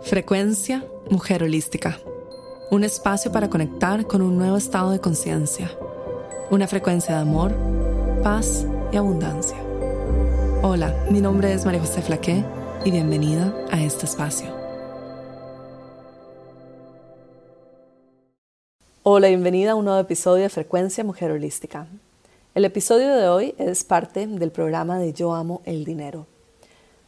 Frecuencia 0.00 0.82
Mujer 1.10 1.42
Holística. 1.42 2.00
Un 2.70 2.84
espacio 2.84 3.30
para 3.30 3.50
conectar 3.50 4.06
con 4.06 4.22
un 4.22 4.38
nuevo 4.38 4.56
estado 4.56 4.92
de 4.92 5.00
conciencia. 5.00 5.70
Una 6.50 6.66
frecuencia 6.66 7.16
de 7.16 7.20
amor, 7.20 7.52
paz 8.22 8.66
y 8.90 8.96
abundancia. 8.96 9.58
Hola, 10.62 11.04
mi 11.10 11.20
nombre 11.20 11.52
es 11.52 11.66
María 11.66 11.80
José 11.80 12.00
Flaqué 12.00 12.42
y 12.84 12.90
bienvenida 12.90 13.54
a 13.70 13.82
este 13.82 14.06
espacio. 14.06 14.48
Hola, 19.02 19.28
bienvenida 19.28 19.72
a 19.72 19.74
un 19.74 19.84
nuevo 19.84 20.00
episodio 20.00 20.44
de 20.44 20.48
Frecuencia 20.48 21.04
Mujer 21.04 21.30
Holística. 21.30 21.86
El 22.54 22.64
episodio 22.64 23.14
de 23.14 23.28
hoy 23.28 23.54
es 23.58 23.84
parte 23.84 24.26
del 24.26 24.50
programa 24.50 24.98
de 24.98 25.12
Yo 25.12 25.34
Amo 25.34 25.60
el 25.66 25.84
Dinero, 25.84 26.26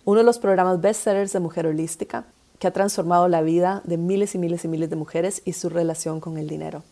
uno 0.04 0.18
de 0.18 0.24
los 0.24 0.38
programas 0.38 0.80
bestsellers 0.80 1.32
de 1.32 1.40
Mujer 1.40 1.66
Holística 1.66 2.24
que 2.58 2.66
ha 2.66 2.72
transformado 2.72 3.28
la 3.28 3.42
vida 3.42 3.82
de 3.84 3.96
miles 3.96 4.34
y 4.34 4.38
miles 4.38 4.64
y 4.64 4.68
miles 4.68 4.90
de 4.90 4.96
mujeres 4.96 5.42
y 5.44 5.52
su 5.52 5.68
relación 5.68 6.20
con 6.20 6.38
el 6.38 6.48
dinero. 6.48 6.82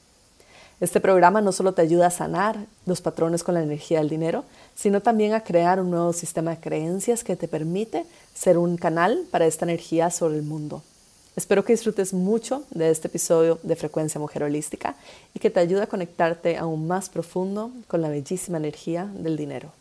Este 0.80 1.00
programa 1.00 1.40
no 1.40 1.52
solo 1.52 1.74
te 1.74 1.82
ayuda 1.82 2.06
a 2.06 2.10
sanar 2.10 2.66
los 2.86 3.00
patrones 3.00 3.44
con 3.44 3.54
la 3.54 3.62
energía 3.62 3.98
del 3.98 4.08
dinero, 4.08 4.44
sino 4.74 5.02
también 5.02 5.34
a 5.34 5.44
crear 5.44 5.80
un 5.80 5.90
nuevo 5.90 6.12
sistema 6.12 6.52
de 6.52 6.60
creencias 6.60 7.22
que 7.22 7.36
te 7.36 7.48
permite 7.48 8.06
ser 8.34 8.56
un 8.56 8.76
canal 8.76 9.24
para 9.30 9.46
esta 9.46 9.66
energía 9.66 10.10
sobre 10.10 10.36
el 10.36 10.42
mundo. 10.42 10.82
Espero 11.36 11.64
que 11.64 11.72
disfrutes 11.72 12.14
mucho 12.14 12.64
de 12.70 12.90
este 12.90 13.08
episodio 13.08 13.58
de 13.62 13.76
Frecuencia 13.76 14.20
Mujer 14.20 14.42
Holística 14.42 14.94
y 15.34 15.38
que 15.38 15.50
te 15.50 15.60
ayude 15.60 15.82
a 15.82 15.86
conectarte 15.86 16.56
aún 16.56 16.86
más 16.86 17.08
profundo 17.08 17.70
con 17.86 18.00
la 18.02 18.08
bellísima 18.08 18.58
energía 18.58 19.04
del 19.14 19.36
dinero. 19.36 19.79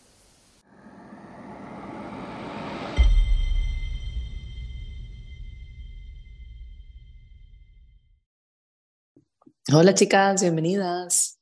Hola 9.72 9.94
chicas, 9.94 10.42
bienvenidas. 10.42 11.40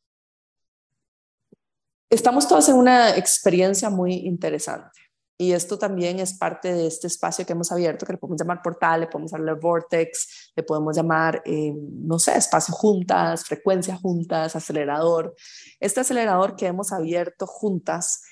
Estamos 2.09 2.45
todas 2.45 2.67
en 2.67 2.75
una 2.75 3.15
experiencia 3.15 3.89
muy 3.89 4.15
interesante 4.15 4.99
y 5.37 5.53
esto 5.53 5.79
también 5.79 6.19
es 6.19 6.37
parte 6.37 6.73
de 6.73 6.87
este 6.87 7.07
espacio 7.07 7.45
que 7.45 7.53
hemos 7.53 7.71
abierto, 7.71 8.05
que 8.05 8.13
le 8.13 8.17
podemos 8.17 8.41
llamar 8.41 8.61
portal, 8.61 9.01
le 9.01 9.07
podemos 9.07 9.31
llamar 9.31 9.57
vortex, 9.57 10.51
le 10.57 10.63
podemos 10.63 10.93
llamar, 10.93 11.41
eh, 11.45 11.73
no 11.73 12.19
sé, 12.19 12.35
espacio 12.35 12.73
juntas, 12.73 13.45
frecuencia 13.45 13.95
juntas, 13.95 14.57
acelerador. 14.57 15.33
Este 15.79 16.01
acelerador 16.01 16.57
que 16.57 16.67
hemos 16.67 16.91
abierto 16.91 17.47
juntas 17.47 18.23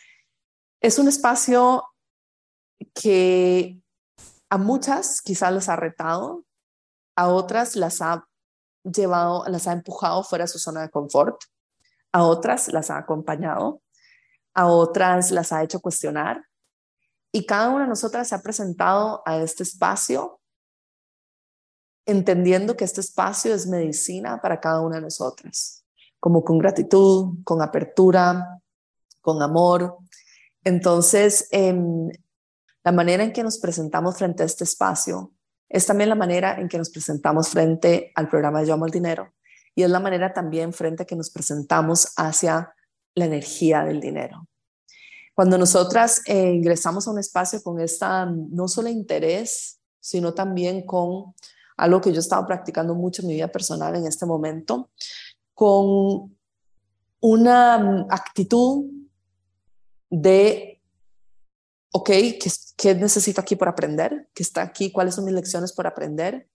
es 0.81 0.99
un 0.99 1.07
espacio 1.07 1.85
que 2.93 3.79
a 4.49 4.57
muchas 4.57 5.21
quizás 5.21 5.53
las 5.53 5.69
ha 5.69 5.77
retado, 5.77 6.43
a 7.15 7.29
otras 7.29 7.77
las 7.77 8.01
ha 8.01 8.27
llevado, 8.85 9.43
las 9.47 9.67
ha 9.67 9.73
empujado 9.73 10.23
fuera 10.23 10.45
de 10.45 10.49
su 10.49 10.59
zona 10.59 10.81
de 10.81 10.89
confort, 10.89 11.41
a 12.11 12.23
otras 12.23 12.71
las 12.71 12.89
ha 12.89 12.97
acompañado, 12.97 13.81
a 14.53 14.67
otras 14.67 15.31
las 15.31 15.51
ha 15.51 15.63
hecho 15.63 15.81
cuestionar 15.81 16.45
y 17.35 17.45
cada 17.45 17.69
una 17.69 17.83
de 17.83 17.89
nosotras 17.89 18.29
se 18.29 18.35
ha 18.35 18.41
presentado 18.41 19.21
a 19.25 19.37
este 19.37 19.63
espacio 19.63 20.39
entendiendo 22.05 22.77
que 22.77 22.85
este 22.85 23.01
espacio 23.01 23.53
es 23.53 23.67
medicina 23.67 24.39
para 24.41 24.61
cada 24.61 24.79
una 24.79 24.95
de 24.95 25.01
nosotras, 25.01 25.83
como 26.19 26.45
con 26.45 26.57
gratitud, 26.57 27.39
con 27.43 27.61
apertura, 27.61 28.61
con 29.19 29.41
amor. 29.41 29.97
Entonces, 30.63 31.49
em, 31.51 32.09
la 32.85 32.91
manera 32.93 33.23
en 33.23 33.33
que 33.33 33.43
nos 33.43 33.57
presentamos 33.57 34.17
frente 34.17 34.43
a 34.43 34.45
este 34.45 34.63
espacio 34.63 35.33
es 35.69 35.85
también 35.85 36.09
la 36.09 36.15
manera 36.15 36.59
en 36.59 36.67
que 36.67 36.77
nos 36.77 36.89
presentamos 36.89 37.49
frente 37.49 38.11
al 38.15 38.29
programa 38.29 38.63
Yo 38.63 38.73
Amo 38.73 38.85
el 38.85 38.91
Dinero 38.91 39.33
y 39.75 39.83
es 39.83 39.89
la 39.89 39.99
manera 39.99 40.33
también 40.33 40.73
frente 40.73 41.03
a 41.03 41.05
que 41.05 41.15
nos 41.15 41.29
presentamos 41.29 42.13
hacia 42.15 42.73
la 43.13 43.25
energía 43.25 43.83
del 43.83 43.99
dinero. 43.99 44.47
Cuando 45.33 45.57
nosotras 45.57 46.21
eh, 46.27 46.53
ingresamos 46.53 47.07
a 47.07 47.11
un 47.11 47.19
espacio 47.19 47.61
con 47.61 47.81
esta 47.81 48.25
no 48.25 48.69
solo 48.69 48.87
interés, 48.87 49.79
sino 49.99 50.33
también 50.33 50.85
con 50.85 51.33
algo 51.75 51.99
que 51.99 52.13
yo 52.13 52.19
estaba 52.19 52.47
practicando 52.47 52.95
mucho 52.95 53.21
en 53.21 53.27
mi 53.27 53.33
vida 53.33 53.49
personal 53.49 53.95
en 53.95 54.07
este 54.07 54.25
momento, 54.25 54.91
con 55.53 56.37
una 57.19 58.05
actitud 58.09 58.85
de 60.09 60.81
ok, 61.91 62.07
¿qué, 62.07 62.51
necesito 62.83 63.41
aquí 63.41 63.55
por 63.55 63.67
aprender? 63.67 64.27
¿Qué 64.33 64.43
está 64.43 64.61
aquí? 64.61 64.91
¿Cuáles 64.91 65.15
son 65.15 65.25
mis 65.25 65.33
lecciones 65.33 65.73
por 65.73 65.87
aprender? 65.87 66.47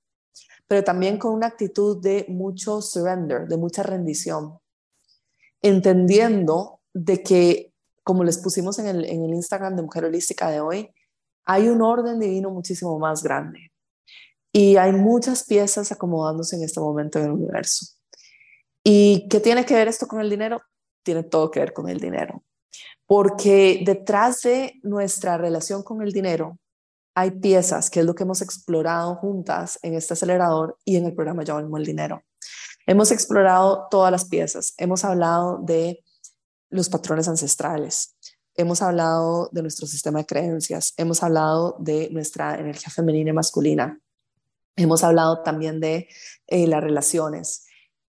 Pero 0.66 0.84
también 0.84 1.18
con 1.18 1.32
una 1.32 1.46
actitud 1.46 2.00
de 2.00 2.26
mucho 2.28 2.80
surrender, 2.80 3.48
de 3.48 3.56
mucha 3.56 3.82
rendición, 3.82 4.58
entendiendo 5.62 6.80
de 6.92 7.22
que, 7.22 7.72
como 8.04 8.24
les 8.24 8.38
pusimos 8.38 8.78
en 8.78 8.86
el, 8.86 9.04
en 9.04 9.24
el 9.24 9.34
Instagram 9.34 9.76
de 9.76 9.82
Mujer 9.82 10.04
Holística 10.04 10.50
de 10.50 10.60
hoy, 10.60 10.94
hay 11.44 11.68
un 11.68 11.82
orden 11.82 12.20
divino 12.20 12.50
muchísimo 12.50 12.98
más 12.98 13.22
grande. 13.22 13.72
Y 14.52 14.76
hay 14.76 14.92
muchas 14.92 15.44
piezas 15.44 15.90
acomodándose 15.92 16.56
en 16.56 16.64
este 16.64 16.80
momento 16.80 17.18
en 17.18 17.26
el 17.26 17.32
universo. 17.32 17.86
¿Y 18.84 19.28
qué 19.28 19.40
tiene 19.40 19.64
que 19.64 19.74
ver 19.74 19.88
esto 19.88 20.06
con 20.06 20.20
el 20.20 20.30
dinero? 20.30 20.60
Tiene 21.02 21.22
todo 21.22 21.50
que 21.50 21.60
ver 21.60 21.72
con 21.72 21.88
el 21.88 21.98
dinero 21.98 22.44
porque 23.10 23.82
detrás 23.84 24.42
de 24.42 24.78
nuestra 24.84 25.36
relación 25.36 25.82
con 25.82 26.00
el 26.00 26.12
dinero 26.12 26.60
hay 27.12 27.32
piezas, 27.32 27.90
que 27.90 27.98
es 27.98 28.06
lo 28.06 28.14
que 28.14 28.22
hemos 28.22 28.40
explorado 28.40 29.16
juntas 29.16 29.80
en 29.82 29.94
este 29.94 30.14
acelerador 30.14 30.78
y 30.84 30.94
en 30.94 31.06
el 31.06 31.14
programa 31.16 31.42
Yo 31.42 31.58
el 31.58 31.84
Dinero. 31.84 32.22
Hemos 32.86 33.10
explorado 33.10 33.88
todas 33.90 34.12
las 34.12 34.26
piezas, 34.26 34.74
hemos 34.78 35.04
hablado 35.04 35.58
de 35.60 36.04
los 36.68 36.88
patrones 36.88 37.26
ancestrales, 37.26 38.16
hemos 38.54 38.80
hablado 38.80 39.48
de 39.50 39.62
nuestro 39.62 39.88
sistema 39.88 40.20
de 40.20 40.26
creencias, 40.26 40.94
hemos 40.96 41.24
hablado 41.24 41.78
de 41.80 42.10
nuestra 42.12 42.60
energía 42.60 42.92
femenina 42.92 43.30
y 43.30 43.34
masculina, 43.34 43.98
hemos 44.76 45.02
hablado 45.02 45.42
también 45.42 45.80
de 45.80 46.06
eh, 46.46 46.68
las 46.68 46.80
relaciones, 46.80 47.66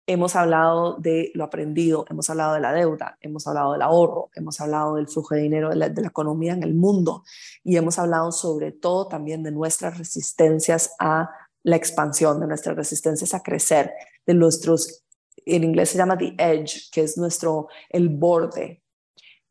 Hemos 0.07 0.37
hablado 0.37 0.97
de 0.99 1.31
lo 1.35 1.45
aprendido, 1.45 2.05
hemos 2.11 2.29
hablado 2.29 2.55
de 2.55 2.61
la 2.61 2.73
deuda, 2.73 3.17
hemos 3.23 3.47
hablado 3.47 3.73
del 3.73 3.83
ahorro, 3.83 4.31
hemos 4.35 4.61
hablado 4.61 4.97
del 4.97 5.09
flujo 5.09 5.35
de 5.35 5.41
dinero 5.43 5.71
de 5.71 5.77
la, 5.77 5.87
economía 5.87 6.53
en 6.53 6.63
el 6.63 6.75
mundo 6.75 7.25
y 7.63 7.77
hemos 7.77 7.99
hablado 7.99 8.31
sobre 8.31 8.73
todo 8.73 9.09
también 9.09 9.43
de 9.43 9.51
nuestras 9.51 9.97
resistencias 9.97 10.95
a 10.99 11.31
la 11.63 11.77
expansión, 11.77 12.39
de 12.41 12.47
nuestras 12.47 12.77
resistencias 12.77 13.33
a 13.33 13.43
crecer, 13.43 13.93
de 14.27 14.35
nuestros, 14.35 15.05
en 15.47 15.65
inglés 15.65 15.91
se 15.91 15.99
llama 15.99 16.19
the 16.19 16.35
edge, 16.37 16.91
que 16.93 17.03
es 17.03 17.17
nuestro, 17.17 17.69
el 17.89 18.11
borde. 18.11 18.83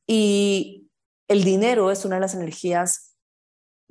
Y 0.05 0.91
el 1.27 1.43
dinero 1.43 1.89
es 1.89 2.05
una 2.05 2.15
de 2.15 2.21
las 2.21 2.35
energías 2.35 3.12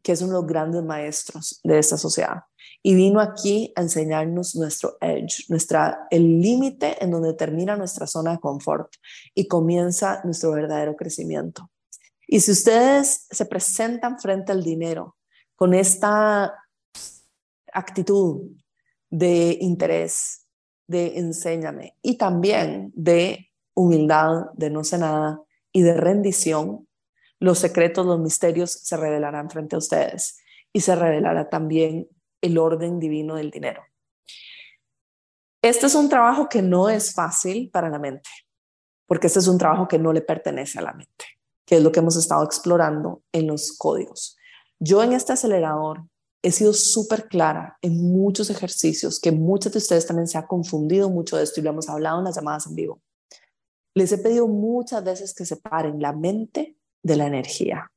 que 0.03 0.13
es 0.13 0.23
uno 0.23 0.33
de 0.33 0.39
los 0.41 0.47
grandes 0.47 0.83
maestros 0.83 1.61
de 1.63 1.79
esta 1.79 1.97
sociedad 1.97 2.43
y 2.83 2.95
vino 2.95 3.21
aquí 3.21 3.73
a 3.77 3.83
enseñarnos 3.83 4.57
nuestro 4.57 4.97
edge, 5.01 5.45
nuestra, 5.49 6.07
el 6.11 6.41
límite 6.41 7.03
en 7.03 7.13
donde 7.13 7.35
termina 7.35 7.77
nuestra 7.77 8.07
zona 8.07 8.33
de 8.33 8.41
confort 8.41 8.93
y 9.35 9.47
comienza 9.47 10.21
nuestro 10.25 10.51
verdadero 10.51 10.97
crecimiento. 10.97 11.71
Y 12.27 12.41
si 12.41 12.51
ustedes 12.51 13.27
se 13.31 13.47
presentan 13.47 14.19
frente 14.19 14.53
al 14.53 14.63
dinero 14.63 15.17
con 15.55 15.75
esta 15.75 16.53
actitud 17.73 18.51
de 19.11 19.59
interés, 19.61 20.47
de 20.89 21.19
enséñame 21.19 21.97
y 22.03 22.17
también 22.17 22.93
de 22.95 23.51
humildad, 23.75 24.47
de 24.55 24.71
no 24.71 24.83
sé 24.83 24.99
nada 24.99 25.41
y 25.73 25.83
de 25.83 25.95
rendición, 25.95 26.89
los 27.43 27.59
secretos, 27.59 28.07
los 28.07 28.21
misterios 28.21 28.71
se 28.71 28.97
revelarán 28.97 29.51
frente 29.51 29.75
a 29.75 29.79
ustedes 29.79 30.39
y 30.73 30.81
se 30.81 30.95
revelará 30.95 31.51
también 31.51 32.09
el 32.41 32.57
orden 32.57 33.01
divino 33.01 33.35
del 33.35 33.51
dinero. 33.51 33.83
Este 35.61 35.87
es 35.87 35.97
un 35.97 36.09
trabajo 36.09 36.49
que 36.49 36.63
no 36.63 36.89
es 36.89 37.13
fácil 37.13 37.69
para 37.69 37.91
la 37.91 37.99
mente, 37.99 38.31
porque 39.07 39.27
este 39.27 39.41
es 39.41 39.49
un 39.49 39.59
trabajo 39.59 39.89
que 39.89 39.99
no 39.99 40.13
le 40.13 40.21
pertenece 40.21 40.79
a 40.79 40.83
la 40.83 40.93
mente, 40.93 41.25
que 41.67 41.79
es 41.79 41.83
lo 41.83 41.91
que 41.91 41.99
hemos 41.99 42.15
estado 42.15 42.45
explorando 42.45 43.25
en 43.33 43.49
los 43.49 43.77
códigos. 43.77 44.37
Yo 44.79 45.03
en 45.03 45.13
este 45.13 45.33
acelerador 45.33 46.05
he 46.43 46.53
sido 46.53 46.73
súper 46.73 47.27
clara 47.27 47.77
en 47.83 48.13
muchos 48.13 48.51
ejercicios 48.51 49.19
que 49.19 49.33
muchos 49.33 49.73
de 49.73 49.79
ustedes 49.79 50.07
también 50.07 50.29
se 50.29 50.39
ha 50.39 50.47
confundido 50.47 51.11
mucho 51.11 51.37
de 51.37 51.43
esto 51.43 51.59
y 51.59 51.65
lo 51.65 51.71
hemos 51.71 51.89
hablado 51.89 52.21
en 52.21 52.25
las 52.25 52.37
llamadas 52.37 52.69
en 52.69 52.77
vivo. 52.77 53.03
Les 53.95 54.13
he 54.13 54.19
pedido 54.19 54.47
muchas 54.47 55.03
veces 55.03 55.35
que 55.35 55.45
separen 55.45 56.01
la 56.01 56.13
mente 56.13 56.77
de 57.03 57.17
la 57.17 57.27
energía, 57.27 57.91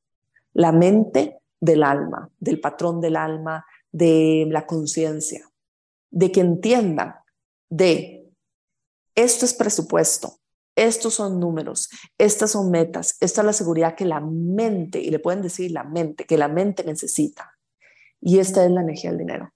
la 0.52 0.72
mente 0.72 1.38
del 1.60 1.82
alma, 1.82 2.30
del 2.38 2.60
patrón 2.60 3.00
del 3.00 3.16
alma, 3.16 3.64
de 3.92 4.46
la 4.50 4.66
conciencia, 4.66 5.48
de 6.10 6.32
que 6.32 6.40
entiendan 6.40 7.14
de 7.68 8.28
esto 9.14 9.44
es 9.44 9.54
presupuesto, 9.54 10.38
estos 10.76 11.14
son 11.14 11.40
números, 11.40 11.88
estas 12.18 12.52
son 12.52 12.70
metas, 12.70 13.16
esta 13.20 13.40
es 13.40 13.46
la 13.46 13.52
seguridad 13.54 13.94
que 13.94 14.04
la 14.04 14.20
mente, 14.20 15.00
y 15.00 15.10
le 15.10 15.18
pueden 15.18 15.40
decir 15.40 15.70
la 15.70 15.84
mente, 15.84 16.26
que 16.26 16.36
la 16.36 16.48
mente 16.48 16.84
necesita. 16.84 17.56
Y 18.20 18.38
esta 18.38 18.64
es 18.64 18.70
la 18.70 18.82
energía 18.82 19.10
del 19.10 19.20
dinero. 19.20 19.52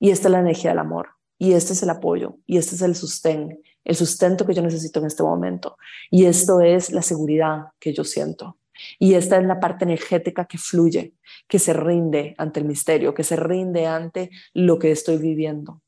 Y 0.00 0.10
esta 0.10 0.28
es 0.28 0.32
la 0.32 0.40
energía 0.40 0.70
del 0.70 0.78
amor. 0.78 1.10
Y 1.38 1.52
este 1.52 1.74
es 1.74 1.82
el 1.82 1.90
apoyo. 1.90 2.38
Y 2.46 2.56
este 2.56 2.74
es 2.74 2.82
el 2.82 2.96
sustén, 2.96 3.60
el 3.84 3.96
sustento 3.96 4.46
que 4.46 4.54
yo 4.54 4.62
necesito 4.62 5.00
en 5.00 5.06
este 5.06 5.22
momento. 5.22 5.76
Y 6.10 6.24
esto 6.24 6.60
es 6.60 6.90
la 6.90 7.02
seguridad 7.02 7.66
que 7.78 7.92
yo 7.92 8.04
siento. 8.04 8.56
Y 8.98 9.14
esta 9.14 9.38
es 9.38 9.44
la 9.44 9.60
parte 9.60 9.84
energética 9.84 10.46
que 10.46 10.58
fluye, 10.58 11.14
que 11.48 11.58
se 11.58 11.72
rinde 11.72 12.34
ante 12.38 12.60
el 12.60 12.66
misterio, 12.66 13.14
que 13.14 13.24
se 13.24 13.36
rinde 13.36 13.86
ante 13.86 14.30
lo 14.54 14.78
que 14.78 14.90
estoy 14.90 15.18
viviendo. 15.18 15.80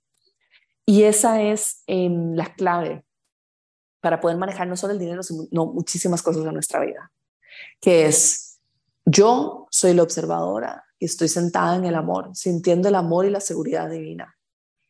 Y 0.86 1.04
esa 1.04 1.42
es 1.42 1.82
em, 1.86 2.34
la 2.34 2.54
clave 2.54 3.04
para 4.00 4.20
poder 4.20 4.36
manejar 4.36 4.68
no 4.68 4.76
solo 4.76 4.92
el 4.92 4.98
dinero, 4.98 5.22
sino 5.22 5.66
muchísimas 5.66 6.22
cosas 6.22 6.44
de 6.44 6.52
nuestra 6.52 6.80
vida, 6.80 7.10
que 7.80 8.06
es, 8.06 8.60
yo 9.06 9.66
soy 9.70 9.94
la 9.94 10.02
observadora 10.02 10.84
y 10.98 11.06
estoy 11.06 11.28
sentada 11.28 11.76
en 11.76 11.86
el 11.86 11.94
amor, 11.94 12.30
sintiendo 12.34 12.88
el 12.88 12.96
amor 12.96 13.24
y 13.24 13.30
la 13.30 13.40
seguridad 13.40 13.88
divina. 13.88 14.36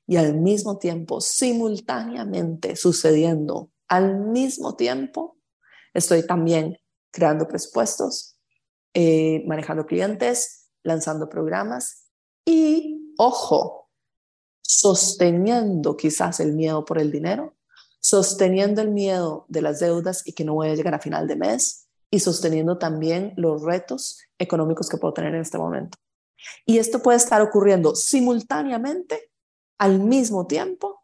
Y 0.06 0.16
al 0.16 0.34
mismo 0.34 0.78
tiempo, 0.78 1.20
simultáneamente 1.20 2.74
sucediendo, 2.74 3.70
al 3.86 4.18
mismo 4.18 4.74
tiempo, 4.74 5.38
estoy 5.94 6.26
también 6.26 6.78
creando 7.14 7.46
presupuestos, 7.46 8.36
eh, 8.92 9.44
manejando 9.46 9.86
clientes, 9.86 10.68
lanzando 10.82 11.28
programas 11.28 12.08
y, 12.44 13.14
ojo, 13.16 13.88
sosteniendo 14.60 15.96
quizás 15.96 16.40
el 16.40 16.54
miedo 16.54 16.84
por 16.84 16.98
el 16.98 17.12
dinero, 17.12 17.54
sosteniendo 18.00 18.82
el 18.82 18.90
miedo 18.90 19.46
de 19.48 19.62
las 19.62 19.78
deudas 19.78 20.26
y 20.26 20.32
que 20.32 20.44
no 20.44 20.54
voy 20.54 20.68
a 20.68 20.74
llegar 20.74 20.94
a 20.94 20.98
final 20.98 21.28
de 21.28 21.36
mes 21.36 21.86
y 22.10 22.18
sosteniendo 22.18 22.78
también 22.78 23.32
los 23.36 23.62
retos 23.62 24.18
económicos 24.36 24.88
que 24.88 24.98
puedo 24.98 25.14
tener 25.14 25.34
en 25.36 25.42
este 25.42 25.56
momento. 25.56 25.96
Y 26.66 26.78
esto 26.78 27.00
puede 27.00 27.18
estar 27.18 27.40
ocurriendo 27.40 27.94
simultáneamente 27.94 29.30
al 29.78 30.00
mismo 30.00 30.48
tiempo 30.48 31.00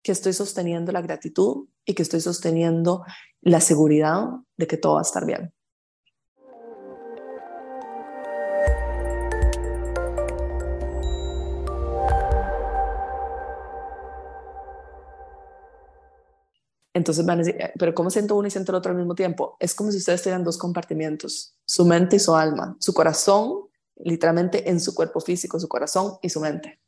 que 0.00 0.12
estoy 0.12 0.32
sosteniendo 0.32 0.92
la 0.92 1.02
gratitud 1.02 1.66
y 1.84 1.94
que 1.94 2.02
estoy 2.02 2.20
sosteniendo 2.20 3.04
la 3.42 3.60
seguridad 3.60 4.28
de 4.56 4.66
que 4.66 4.76
todo 4.76 4.94
va 4.94 5.00
a 5.00 5.02
estar 5.02 5.24
bien. 5.24 5.52
Entonces 16.98 17.24
van 17.24 17.38
a 17.38 17.44
decir, 17.44 17.60
eh, 17.60 17.72
pero 17.78 17.94
¿cómo 17.94 18.10
siento 18.10 18.34
uno 18.34 18.48
y 18.48 18.50
siento 18.50 18.72
el 18.72 18.76
otro 18.76 18.90
al 18.90 18.98
mismo 18.98 19.14
tiempo? 19.14 19.56
Es 19.60 19.74
como 19.74 19.92
si 19.92 19.98
ustedes 19.98 20.22
tuvieran 20.22 20.42
dos 20.42 20.58
compartimientos, 20.58 21.54
su 21.64 21.84
mente 21.84 22.16
y 22.16 22.18
su 22.18 22.34
alma, 22.34 22.76
su 22.80 22.92
corazón, 22.92 23.68
literalmente 23.96 24.68
en 24.68 24.80
su 24.80 24.94
cuerpo 24.94 25.20
físico, 25.20 25.60
su 25.60 25.68
corazón 25.68 26.14
y 26.22 26.28
su 26.28 26.40
mente. 26.40 26.80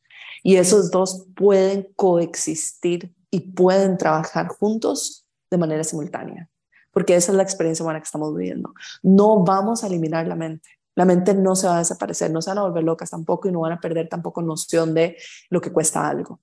Y 0.43 0.57
esos 0.57 0.91
dos 0.91 1.27
pueden 1.37 1.89
coexistir 1.95 3.15
y 3.31 3.53
pueden 3.53 3.99
trabajar 3.99 4.49
juntos 4.49 5.20
de 5.51 5.59
manera 5.59 5.85
simultánea, 5.85 6.49
porque 6.91 7.17
esa 7.17 7.33
es 7.33 7.37
la 7.37 7.43
experiencia 7.43 7.83
humana 7.83 8.01
que 8.01 8.05
estamos 8.05 8.35
viviendo. 8.37 8.75
No 9.03 9.43
vamos 9.45 9.85
a 9.85 9.89
eliminar 9.89 10.27
la 10.27 10.37
mente. 10.37 10.69
La 10.95 11.05
mente 11.05 11.35
no 11.35 11.55
se 11.57 11.67
va 11.67 11.77
a 11.77 11.79
desaparecer, 11.79 12.31
no 12.31 12.43
se 12.43 12.51
van 12.51 12.59
a 12.59 12.63
volver 12.63 12.85
locas 12.85 13.11
tampoco 13.11 13.49
y 13.49 13.53
no 13.53 13.61
van 13.61 13.73
a 13.73 13.81
perder 13.81 14.09
tampoco 14.09 14.43
noción 14.43 14.93
de 14.93 15.17
lo 15.49 15.61
que 15.61 15.73
cuesta 15.73 16.09
algo 16.09 16.41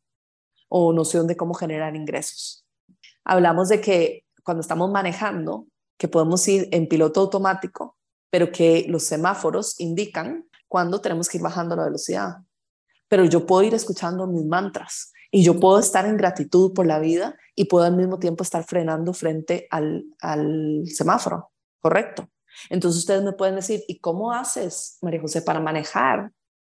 o 0.70 0.94
noción 0.94 1.28
de 1.28 1.38
cómo 1.38 1.54
generar 1.54 1.96
ingresos. 1.96 2.66
Hablamos 3.24 3.70
de 3.70 3.82
que 3.82 4.26
cuando 4.44 4.62
estamos 4.62 4.90
manejando, 4.90 5.68
que 5.98 6.08
podemos 6.08 6.48
ir 6.48 6.70
en 6.72 6.88
piloto 6.88 7.22
automático, 7.22 7.98
pero 8.30 8.52
que 8.52 8.86
los 8.88 9.04
semáforos 9.04 9.80
indican 9.80 10.46
cuando 10.68 11.02
tenemos 11.02 11.30
que 11.30 11.38
ir 11.38 11.44
bajando 11.44 11.76
la 11.76 11.86
velocidad. 11.86 12.38
Pero 13.08 13.26
yo 13.26 13.46
puedo 13.46 13.64
ir 13.64 13.74
escuchando 13.74 14.28
mis 14.28 14.46
mantras 14.46 15.12
y 15.32 15.44
yo 15.44 15.60
puedo 15.60 15.80
estar 15.80 16.06
en 16.06 16.18
gratitud 16.18 16.74
por 16.74 16.86
la 16.86 17.00
vida 17.00 17.36
y 17.56 17.66
puedo 17.66 17.86
al 17.86 17.96
mismo 17.96 18.20
tiempo 18.20 18.44
estar 18.44 18.64
frenando 18.64 19.14
frente 19.14 19.68
al, 19.70 20.06
al 20.22 20.84
semáforo, 20.88 21.52
¿correcto? 21.80 22.30
Entonces 22.70 23.00
ustedes 23.00 23.24
me 23.24 23.34
pueden 23.34 23.56
decir, 23.56 23.84
¿y 23.88 24.00
cómo 24.00 24.32
haces, 24.32 24.98
María 25.02 25.22
José, 25.22 25.42
para 25.42 25.60
manejar 25.60 26.32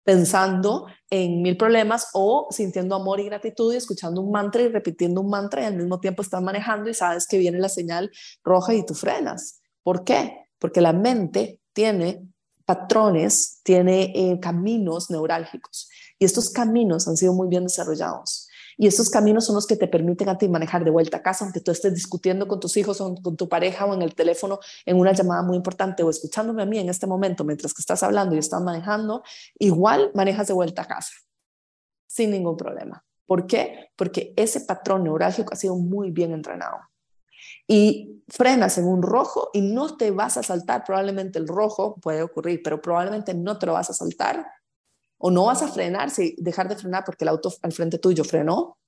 pensando 0.04 0.88
en 1.10 1.42
mil 1.42 1.58
problemas 1.58 2.10
o 2.14 2.48
sintiendo 2.52 2.96
amor 2.96 3.20
y 3.20 3.26
gratitud 3.26 3.74
y 3.74 3.78
escuchando 3.78 4.22
un 4.22 4.32
mantra 4.32 4.62
y 4.62 4.70
repitiendo 4.70 5.22
un 5.22 5.30
mantra 5.30 5.62
y 5.62 5.66
al 5.66 5.76
mismo 5.76 6.00
tiempo 6.00 6.22
estás 6.22 6.42
manejando 6.42 6.90
y 6.90 6.94
sabes 6.94 7.28
que 7.28 7.38
viene 7.38 7.60
la 7.60 7.70
señal 7.70 8.12
roja 8.44 8.74
y 8.74 8.86
tú 8.86 8.96
frenas? 8.96 9.62
¿Por 9.84 10.04
qué? 10.04 10.46
Porque 10.58 10.82
la 10.82 10.94
mente 10.94 11.60
tiene 11.74 12.24
patrones, 12.66 13.62
tiene 13.64 14.12
eh, 14.16 14.40
caminos 14.40 15.10
neurálgicos 15.10 15.89
y 16.20 16.26
estos 16.26 16.50
caminos 16.50 17.08
han 17.08 17.18
sido 17.18 17.34
muy 17.34 17.48
bien 17.48 17.64
desarrollados. 17.64 18.48
Y 18.78 18.88
estos 18.88 19.10
caminos 19.10 19.46
son 19.46 19.56
los 19.56 19.68
que 19.68 19.76
te 19.76 19.88
permiten 19.88 20.30
a 20.30 20.38
ti 20.38 20.48
manejar 20.48 20.86
de 20.86 20.92
vuelta 20.92 21.18
a 21.18 21.22
casa, 21.22 21.44
aunque 21.44 21.60
tú 21.60 21.72
estés 21.72 21.94
discutiendo 21.94 22.48
con 22.48 22.60
tus 22.62 22.78
hijos 22.78 23.02
o 23.02 23.14
con 23.16 23.36
tu 23.36 23.50
pareja 23.50 23.86
o 23.86 23.94
en 23.94 24.02
el 24.02 24.16
teléfono 24.16 24.60
en 24.86 24.98
una 24.98 25.12
llamada 25.12 25.42
muy 25.44 25.58
importante 25.58 26.02
o 26.04 26.10
escuchándome 26.10 26.64
a 26.64 26.66
mí 26.66 26.80
en 26.80 26.90
este 26.90 27.06
momento 27.06 27.44
mientras 27.44 27.74
que 27.74 27.82
estás 27.82 28.04
hablando 28.04 28.36
y 28.36 28.40
estás 28.40 28.62
manejando, 28.62 29.24
igual 29.58 30.12
manejas 30.14 30.48
de 30.48 30.54
vuelta 30.54 30.84
a 30.84 30.86
casa 30.86 31.12
sin 32.08 32.32
ningún 32.32 32.56
problema. 32.56 33.04
¿Por 33.26 33.48
qué? 33.48 33.92
Porque 33.96 34.34
ese 34.38 34.62
patrón 34.62 35.04
neurálgico 35.04 35.54
ha 35.54 35.58
sido 35.58 35.76
muy 35.76 36.12
bien 36.12 36.32
entrenado 36.32 36.78
y 37.68 38.24
frenas 38.28 38.78
en 38.78 38.88
un 38.88 39.04
rojo 39.04 39.50
y 39.54 39.62
no 39.62 39.96
te 39.96 40.10
vas 40.12 40.38
a 40.38 40.44
saltar, 40.44 40.84
probablemente 40.84 41.38
el 41.38 41.48
rojo 41.48 41.96
puede 42.02 42.24
ocurrir, 42.24 42.62
pero 42.64 42.82
probablemente 42.82 43.34
no 43.34 43.60
te 43.60 43.68
lo 43.68 43.74
vas 43.74 43.90
a 43.90 43.94
saltar 43.94 44.46
o 45.20 45.30
no 45.30 45.46
vas 45.46 45.62
a 45.62 45.68
frenar, 45.68 46.10
si 46.10 46.36
dejar 46.40 46.68
de 46.68 46.76
frenar 46.76 47.04
porque 47.06 47.24
el 47.24 47.30
auto 47.30 47.54
al 47.62 47.72
frente 47.72 48.00
tuyo 48.00 48.24
frenó 48.24 48.80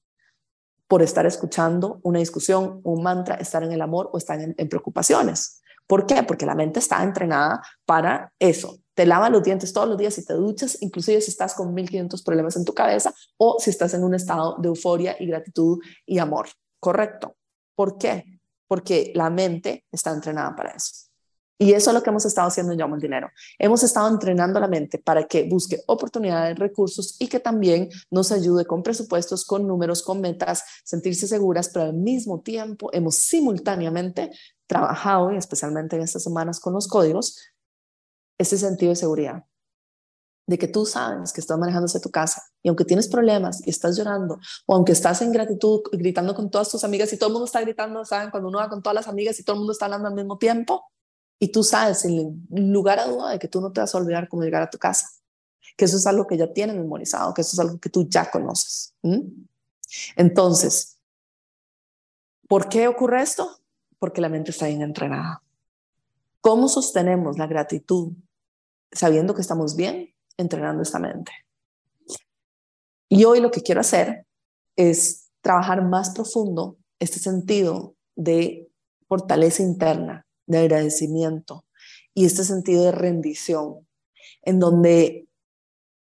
por 0.87 1.03
estar 1.03 1.25
escuchando 1.25 1.99
una 2.03 2.19
discusión, 2.19 2.81
un 2.83 3.03
mantra, 3.03 3.35
estar 3.35 3.63
en 3.63 3.71
el 3.71 3.81
amor 3.81 4.09
o 4.11 4.17
estar 4.17 4.39
en, 4.41 4.55
preocupaciones. 4.67 5.61
¿Por 5.87 6.05
qué? 6.05 6.23
Porque 6.23 6.45
la 6.45 6.55
mente 6.55 6.79
está 6.79 7.03
entrenada 7.03 7.61
para 7.85 8.33
eso. 8.39 8.79
Te 8.93 9.05
lava 9.05 9.29
los 9.29 9.43
dientes 9.43 9.71
todos 9.71 9.87
los 9.87 9.97
días 9.97 10.17
y 10.17 10.25
te 10.25 10.33
duchas, 10.33 10.81
inclusive 10.81 11.21
si 11.21 11.31
estás 11.31 11.53
con 11.53 11.73
1500 11.73 12.23
problemas 12.23 12.55
en 12.55 12.65
tu 12.65 12.73
cabeza 12.73 13.13
o 13.37 13.57
si 13.59 13.69
estás 13.69 13.93
en 13.93 14.03
un 14.03 14.15
estado 14.15 14.57
de 14.59 14.67
euforia 14.67 15.15
y 15.19 15.27
gratitud 15.27 15.79
y 16.05 16.17
amor. 16.17 16.47
Correcto. 16.79 17.35
¿Por 17.75 17.97
qué? 17.97 18.41
porque 18.71 19.11
la 19.15 19.29
mente 19.29 19.85
está 19.91 20.13
entrenada 20.13 20.55
para 20.55 20.71
eso. 20.71 21.10
Y 21.61 21.73
eso 21.73 21.91
es 21.91 21.93
lo 21.93 22.01
que 22.01 22.09
hemos 22.09 22.25
estado 22.25 22.47
haciendo 22.47 22.73
en 22.73 22.79
Llamo 22.79 22.95
el 22.95 23.01
Dinero. 23.01 23.29
Hemos 23.59 23.83
estado 23.83 24.07
entrenando 24.07 24.59
la 24.59 24.67
mente 24.67 24.97
para 24.97 25.27
que 25.27 25.47
busque 25.47 25.83
oportunidades, 25.85 26.57
recursos 26.57 27.15
y 27.19 27.27
que 27.27 27.39
también 27.39 27.87
nos 28.09 28.31
ayude 28.31 28.65
con 28.65 28.81
presupuestos, 28.81 29.45
con 29.45 29.67
números, 29.67 30.01
con 30.01 30.21
metas, 30.21 30.63
sentirse 30.83 31.27
seguras, 31.27 31.69
pero 31.69 31.85
al 31.85 31.93
mismo 31.93 32.41
tiempo 32.41 32.89
hemos 32.93 33.17
simultáneamente 33.17 34.31
trabajado, 34.65 35.31
y 35.31 35.37
especialmente 35.37 35.95
en 35.97 36.01
estas 36.01 36.23
semanas 36.23 36.59
con 36.59 36.73
los 36.73 36.87
códigos, 36.87 37.37
ese 38.39 38.57
sentido 38.57 38.89
de 38.89 38.95
seguridad 38.95 39.43
de 40.47 40.57
que 40.57 40.67
tú 40.67 40.87
sabes 40.87 41.31
que 41.31 41.41
estás 41.41 41.59
manejándose 41.59 41.99
tu 41.99 42.09
casa 42.09 42.41
y 42.63 42.69
aunque 42.69 42.85
tienes 42.85 43.07
problemas 43.07 43.61
y 43.67 43.69
estás 43.69 43.95
llorando 43.95 44.39
o 44.65 44.73
aunque 44.73 44.93
estás 44.93 45.21
en 45.21 45.31
gratitud 45.31 45.81
gritando 45.91 46.33
con 46.33 46.49
todas 46.49 46.69
tus 46.69 46.83
amigas 46.83 47.13
y 47.13 47.17
todo 47.17 47.27
el 47.27 47.33
mundo 47.33 47.45
está 47.45 47.61
gritando, 47.61 48.03
¿saben? 48.03 48.31
Cuando 48.31 48.49
uno 48.49 48.57
va 48.57 48.67
con 48.67 48.81
todas 48.81 48.95
las 48.95 49.07
amigas 49.07 49.39
y 49.39 49.43
todo 49.43 49.53
el 49.53 49.59
mundo 49.59 49.73
está 49.73 49.85
hablando 49.85 50.07
al 50.07 50.15
mismo 50.15 50.39
tiempo 50.39 50.91
y 51.41 51.51
tú 51.51 51.63
sabes 51.63 52.01
sin 52.01 52.47
lugar 52.49 52.99
a 52.99 53.07
duda 53.07 53.31
de 53.31 53.39
que 53.39 53.47
tú 53.47 53.59
no 53.59 53.71
te 53.71 53.81
vas 53.81 53.93
a 53.93 53.97
olvidar 53.97 54.29
cómo 54.29 54.43
llegar 54.43 54.61
a 54.61 54.69
tu 54.69 54.77
casa, 54.77 55.09
que 55.75 55.85
eso 55.85 55.97
es 55.97 56.05
algo 56.05 56.27
que 56.27 56.37
ya 56.37 56.53
tienes 56.53 56.75
memorizado, 56.77 57.33
que 57.33 57.41
eso 57.41 57.55
es 57.55 57.59
algo 57.59 57.79
que 57.79 57.89
tú 57.89 58.07
ya 58.07 58.29
conoces. 58.29 58.93
Entonces, 60.15 60.99
¿por 62.47 62.69
qué 62.69 62.87
ocurre 62.87 63.21
esto? 63.21 63.59
Porque 63.99 64.21
la 64.21 64.29
mente 64.29 64.51
está 64.51 64.67
bien 64.67 64.83
entrenada. 64.83 65.41
¿Cómo 66.39 66.69
sostenemos 66.69 67.37
la 67.37 67.47
gratitud 67.47 68.13
sabiendo 68.91 69.35
que 69.35 69.41
estamos 69.41 69.75
bien? 69.75 70.11
entrenando 70.37 70.81
esta 70.81 70.99
mente. 70.99 71.31
Y 73.09 73.23
hoy 73.25 73.39
lo 73.39 73.51
que 73.51 73.61
quiero 73.61 73.81
hacer 73.81 74.25
es 74.75 75.29
trabajar 75.41 75.83
más 75.83 76.11
profundo 76.11 76.77
este 76.99 77.19
sentido 77.19 77.95
de 78.15 78.69
fortaleza 79.07 79.63
interna, 79.63 80.25
de 80.45 80.59
agradecimiento 80.59 81.65
y 82.13 82.25
este 82.25 82.43
sentido 82.43 82.83
de 82.85 82.91
rendición, 82.91 83.87
en 84.43 84.59
donde 84.59 85.27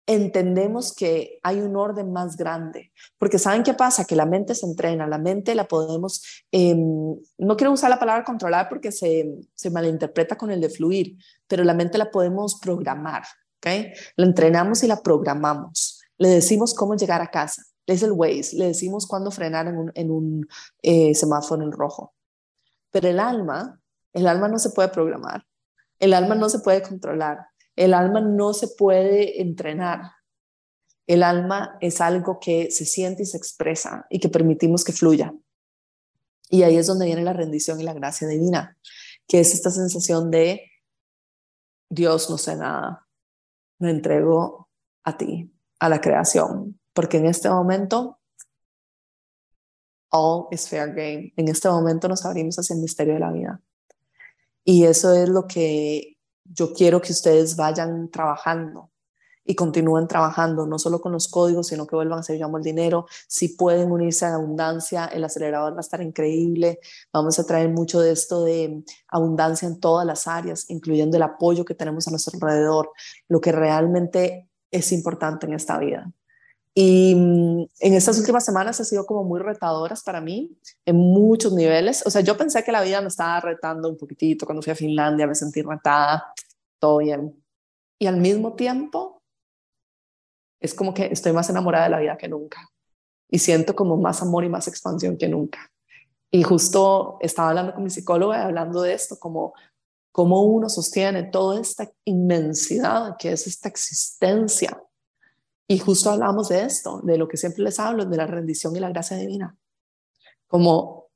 entendemos 0.07 0.95
que 0.95 1.39
hay 1.43 1.61
un 1.61 1.77
orden 1.77 2.13
más 2.13 2.37
grande, 2.37 2.93
porque 3.19 3.39
¿saben 3.39 3.63
qué 3.63 3.75
pasa? 3.75 4.07
Que 4.07 4.17
la 4.17 4.25
mente 4.25 4.55
se 4.55 4.65
entrena, 4.65 5.07
la 5.07 5.19
mente 5.19 5.55
la 5.55 5.69
podemos, 5.69 6.23
em, 6.51 7.15
no 7.37 7.57
quiero 7.57 7.73
usar 7.73 7.91
la 7.91 7.99
palabra 7.99 8.25
controlar 8.25 8.71
porque 8.71 8.91
se, 8.91 9.29
se 9.55 9.71
malinterpreta 9.71 10.37
con 10.37 10.51
el 10.51 10.63
de 10.63 10.71
fluir, 10.71 11.19
pero 11.47 11.63
la 11.63 11.75
mente 11.75 11.99
la 11.99 12.11
podemos 12.11 12.59
programar, 12.59 13.25
¿okay? 13.59 13.93
La 14.17 14.25
entrenamos 14.25 14.83
y 14.83 14.87
la 14.87 15.03
programamos. 15.03 16.01
Le 16.17 16.29
decimos 16.29 16.75
cómo 16.75 16.97
llegar 16.97 17.21
a 17.21 17.31
casa. 17.31 17.63
Es 17.87 18.03
el 18.03 18.13
Waze. 18.13 18.57
Le 18.57 18.67
decimos 18.67 19.07
cuándo 19.07 19.31
frenar 19.31 19.67
en 19.67 19.77
un, 19.77 19.93
en 19.95 20.11
un 20.11 20.49
eh, 20.83 21.15
semáforo 21.15 21.63
en 21.63 21.73
rojo. 21.73 22.15
Pero 22.91 23.09
el 23.09 23.21
alma, 23.21 23.78
el 24.13 24.27
alma 24.27 24.49
no 24.49 24.59
se 24.59 24.71
puede 24.71 24.89
programar. 24.89 25.47
El 25.99 26.15
alma 26.15 26.35
no 26.35 26.49
se 26.49 26.61
puede 26.61 26.83
controlar. 26.83 27.47
El 27.77 27.95
alma 27.95 28.21
no 28.21 28.53
se 28.53 28.69
puede 28.69 29.41
entrenar. 29.41 30.13
El 31.07 31.23
alma 31.23 31.77
es 31.81 32.01
algo 32.01 32.39
que 32.41 32.71
se 32.71 32.85
siente 32.85 33.23
y 33.23 33.27
se 33.27 33.37
expresa 33.37 34.07
y 34.11 34.21
que 34.21 34.29
permitimos 34.29 34.85
que 34.85 34.93
fluya. 34.93 35.35
Y 36.51 36.63
ahí 36.63 36.77
es 36.77 36.87
donde 36.87 37.07
viene 37.07 37.23
la 37.23 37.33
rendición 37.33 37.81
y 37.81 37.85
la 37.85 37.95
gracia 37.95 38.29
divina, 38.29 38.77
que 39.27 39.41
es 39.41 39.55
esta 39.55 39.71
sensación 39.71 40.31
de 40.31 40.63
Dios 41.91 42.29
no 42.29 42.37
sé 42.37 42.57
nada, 42.57 43.07
me 43.79 43.91
entrego 43.91 44.69
a 45.05 45.17
ti, 45.17 45.51
a 45.81 45.89
la 45.89 46.01
creación, 46.01 46.79
porque 46.93 47.17
en 47.17 47.27
este 47.27 47.49
momento 47.49 48.19
all 50.11 50.47
is 50.51 50.69
fair 50.69 50.89
game. 50.89 51.33
En 51.37 51.49
este 51.49 51.69
momento 51.69 52.09
nos 52.09 52.25
abrimos 52.25 52.59
hacia 52.59 52.75
el 52.75 52.81
misterio 52.81 53.15
de 53.15 53.21
la 53.21 53.33
vida. 53.33 53.63
Y 54.71 54.85
eso 54.85 55.15
es 55.15 55.31
lo 55.31 55.47
que 55.47 56.19
yo 56.45 56.75
quiero 56.75 57.01
que 57.01 57.13
ustedes 57.13 57.57
vayan 57.57 58.11
trabajando 58.11 58.91
y 59.43 59.55
continúen 59.55 60.07
trabajando, 60.07 60.67
no 60.67 60.79
solo 60.79 61.01
con 61.01 61.11
los 61.11 61.29
códigos, 61.29 61.69
sino 61.69 61.87
que 61.87 61.97
vuelvan 61.97 62.19
a 62.19 62.23
ser 62.23 62.39
llamo 62.39 62.59
el 62.59 62.63
dinero. 62.63 63.07
Si 63.29 63.49
pueden 63.57 63.91
unirse 63.91 64.27
a 64.27 64.35
abundancia, 64.35 65.07
el 65.07 65.25
acelerador 65.25 65.73
va 65.73 65.79
a 65.79 65.81
estar 65.81 66.03
increíble. 66.03 66.81
Vamos 67.15 67.39
a 67.39 67.47
traer 67.47 67.71
mucho 67.71 68.01
de 68.01 68.13
esto 68.13 68.45
de 68.45 68.85
abundancia 69.09 69.67
en 69.67 69.81
todas 69.81 70.07
las 70.07 70.27
áreas, 70.29 70.69
incluyendo 70.69 71.17
el 71.17 71.23
apoyo 71.23 71.65
que 71.65 71.75
tenemos 71.75 72.07
a 72.07 72.11
nuestro 72.11 72.35
alrededor, 72.35 72.91
lo 73.27 73.41
que 73.41 73.53
realmente 73.53 74.51
es 74.71 74.93
importante 74.93 75.47
en 75.47 75.55
esta 75.55 75.79
vida. 75.79 76.13
Y 76.75 77.15
mm, 77.15 77.67
en 77.81 77.95
estas 77.95 78.19
últimas 78.19 78.45
semanas 78.45 78.81
ha 78.81 78.85
sido 78.85 79.05
como 79.07 79.25
muy 79.25 79.41
retadoras 79.41 80.03
para 80.03 80.21
mí 80.21 80.57
en 80.85 80.97
muchos 80.97 81.53
niveles. 81.53 82.07
O 82.07 82.11
sea, 82.11 82.21
yo 82.21 82.37
pensé 82.37 82.63
que 82.63 82.73
la 82.73 82.83
vida 82.83 83.01
me 83.01 83.09
estaba 83.09 83.41
retando 83.41 83.89
un 83.89 83.97
poquitito. 83.97 84.47
Cuando 84.47 84.63
fui 84.63 84.73
a 84.73 84.77
Finlandia 84.77 85.27
me 85.27 85.35
sentí 85.35 85.63
retada, 85.63 86.33
todo 86.79 86.99
bien. 86.99 87.45
Y 87.99 88.07
al 88.07 88.19
mismo 88.19 88.55
tiempo 88.55 89.23
es 90.61 90.75
como 90.75 90.95
que 90.95 91.07
estoy 91.07 91.33
más 91.33 91.51
enamorada 91.51 91.85
de 91.85 91.91
la 91.91 92.01
vida 92.01 92.17
que 92.17 92.29
nunca 92.29 92.69
y 93.31 93.39
siento 93.39 93.75
como 93.77 93.97
más 93.97 94.23
amor 94.23 94.45
y 94.45 94.49
más 94.49 94.69
expansión 94.69 95.17
que 95.17 95.29
nunca. 95.29 95.71
Y 96.31 96.43
justo 96.43 97.19
estaba 97.21 97.51
hablando 97.51 97.75
con 97.75 97.85
mi 97.85 97.91
psicóloga 97.91 98.45
hablando 98.45 98.83
de 98.83 98.95
esto, 98.95 99.19
como 99.19 99.55
cómo 100.13 100.43
uno 100.43 100.69
sostiene 100.69 101.25
toda 101.25 101.61
esta 101.61 101.91
inmensidad 102.05 103.17
que 103.19 103.33
es 103.33 103.47
esta 103.47 103.69
existencia. 103.69 104.83
Y 105.71 105.79
justo 105.79 106.11
hablamos 106.11 106.49
de 106.49 106.63
esto, 106.63 107.01
de 107.03 107.19
lo 107.19 107.29
que 107.29 107.37
siempre 107.37 107.63
les 107.63 107.79
hablo, 107.79 108.07
de 108.07 108.17
la 108.17 108.27
rendición 108.27 108.75
y 108.75 108.81
la 108.81 108.89
gracia 108.89 109.19
divina. 109.19 109.55
Como, 110.47 111.11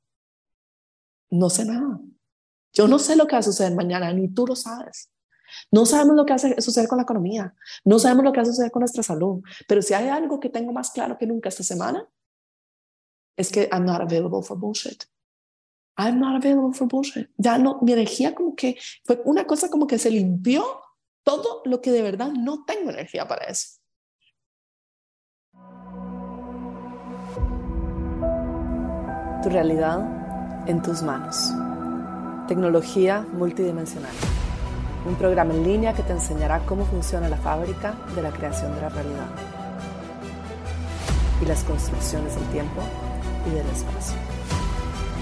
no 1.31 1.49
sé 1.49 1.65
nada. 1.65 1.99
Yo 2.71 2.87
no 2.87 2.99
sé 2.99 3.15
lo 3.15 3.25
que 3.25 3.35
va 3.35 3.39
a 3.39 3.43
suceder 3.43 3.73
mañana, 3.73 4.13
ni 4.13 4.29
tú 4.29 4.45
lo 4.45 4.55
sabes. 4.55 5.09
No 5.71 5.87
sabemos 5.87 6.15
lo 6.15 6.25
que 6.25 6.33
hace 6.33 6.61
suceder 6.61 6.87
con 6.87 6.97
la 6.97 7.03
economía, 7.03 7.53
no 7.83 7.99
sabemos 7.99 8.25
lo 8.25 8.31
que 8.31 8.37
va 8.37 8.43
a 8.43 8.47
suceder 8.47 8.71
con 8.71 8.81
nuestra 8.81 9.03
salud, 9.03 9.43
pero 9.67 9.81
si 9.81 9.93
hay 9.93 10.07
algo 10.07 10.39
que 10.39 10.49
tengo 10.49 10.71
más 10.71 10.91
claro 10.91 11.17
que 11.17 11.27
nunca 11.27 11.49
esta 11.49 11.63
semana, 11.63 12.07
es 13.35 13.51
que 13.51 13.69
I'm 13.71 13.85
not 13.85 14.01
available 14.01 14.41
for 14.43 14.57
bullshit. 14.57 15.03
I'm 15.95 16.19
not 16.19 16.43
available 16.43 16.73
for 16.73 16.87
bullshit. 16.87 17.29
Ya 17.37 17.57
no, 17.57 17.79
mi 17.81 17.93
energía 17.93 18.33
como 18.33 18.55
que 18.55 18.77
fue 19.03 19.21
una 19.25 19.45
cosa 19.45 19.69
como 19.69 19.85
que 19.85 19.99
se 19.99 20.09
limpió 20.09 20.65
todo 21.23 21.61
lo 21.65 21.81
que 21.81 21.91
de 21.91 22.01
verdad 22.01 22.31
no 22.31 22.65
tengo 22.65 22.89
energía 22.89 23.27
para 23.27 23.45
eso. 23.45 23.79
Tu 29.43 29.49
realidad 29.49 29.99
en 30.67 30.81
tus 30.81 31.01
manos. 31.01 31.51
Tecnología 32.47 33.25
multidimensional 33.33 34.13
un 35.05 35.15
programa 35.15 35.53
en 35.53 35.63
línea 35.63 35.93
que 35.93 36.03
te 36.03 36.13
enseñará 36.13 36.59
cómo 36.65 36.85
funciona 36.85 37.27
la 37.27 37.37
fábrica 37.37 37.93
de 38.15 38.21
la 38.21 38.31
creación 38.31 38.73
de 38.75 38.81
la 38.81 38.89
realidad 38.89 39.27
y 41.41 41.45
las 41.45 41.63
construcciones 41.63 42.35
del 42.35 42.45
tiempo 42.45 42.81
y 43.47 43.49
del 43.49 43.67
espacio. 43.67 44.17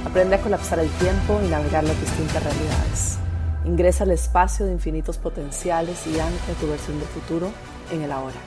Aprende 0.05 0.35
a 0.35 0.41
colapsar 0.41 0.79
el 0.79 0.89
tiempo 0.89 1.39
y 1.43 1.47
navegar 1.47 1.83
las 1.83 1.99
distintas 1.99 2.43
realidades. 2.43 3.17
Ingresa 3.65 4.03
al 4.03 4.11
espacio 4.11 4.65
de 4.65 4.73
infinitos 4.73 5.17
potenciales 5.17 6.05
y 6.07 6.19
ancla 6.19 6.53
tu 6.59 6.67
versión 6.67 6.99
del 6.99 7.07
futuro 7.07 7.51
en 7.91 8.01
el 8.01 8.11
ahora. 8.11 8.37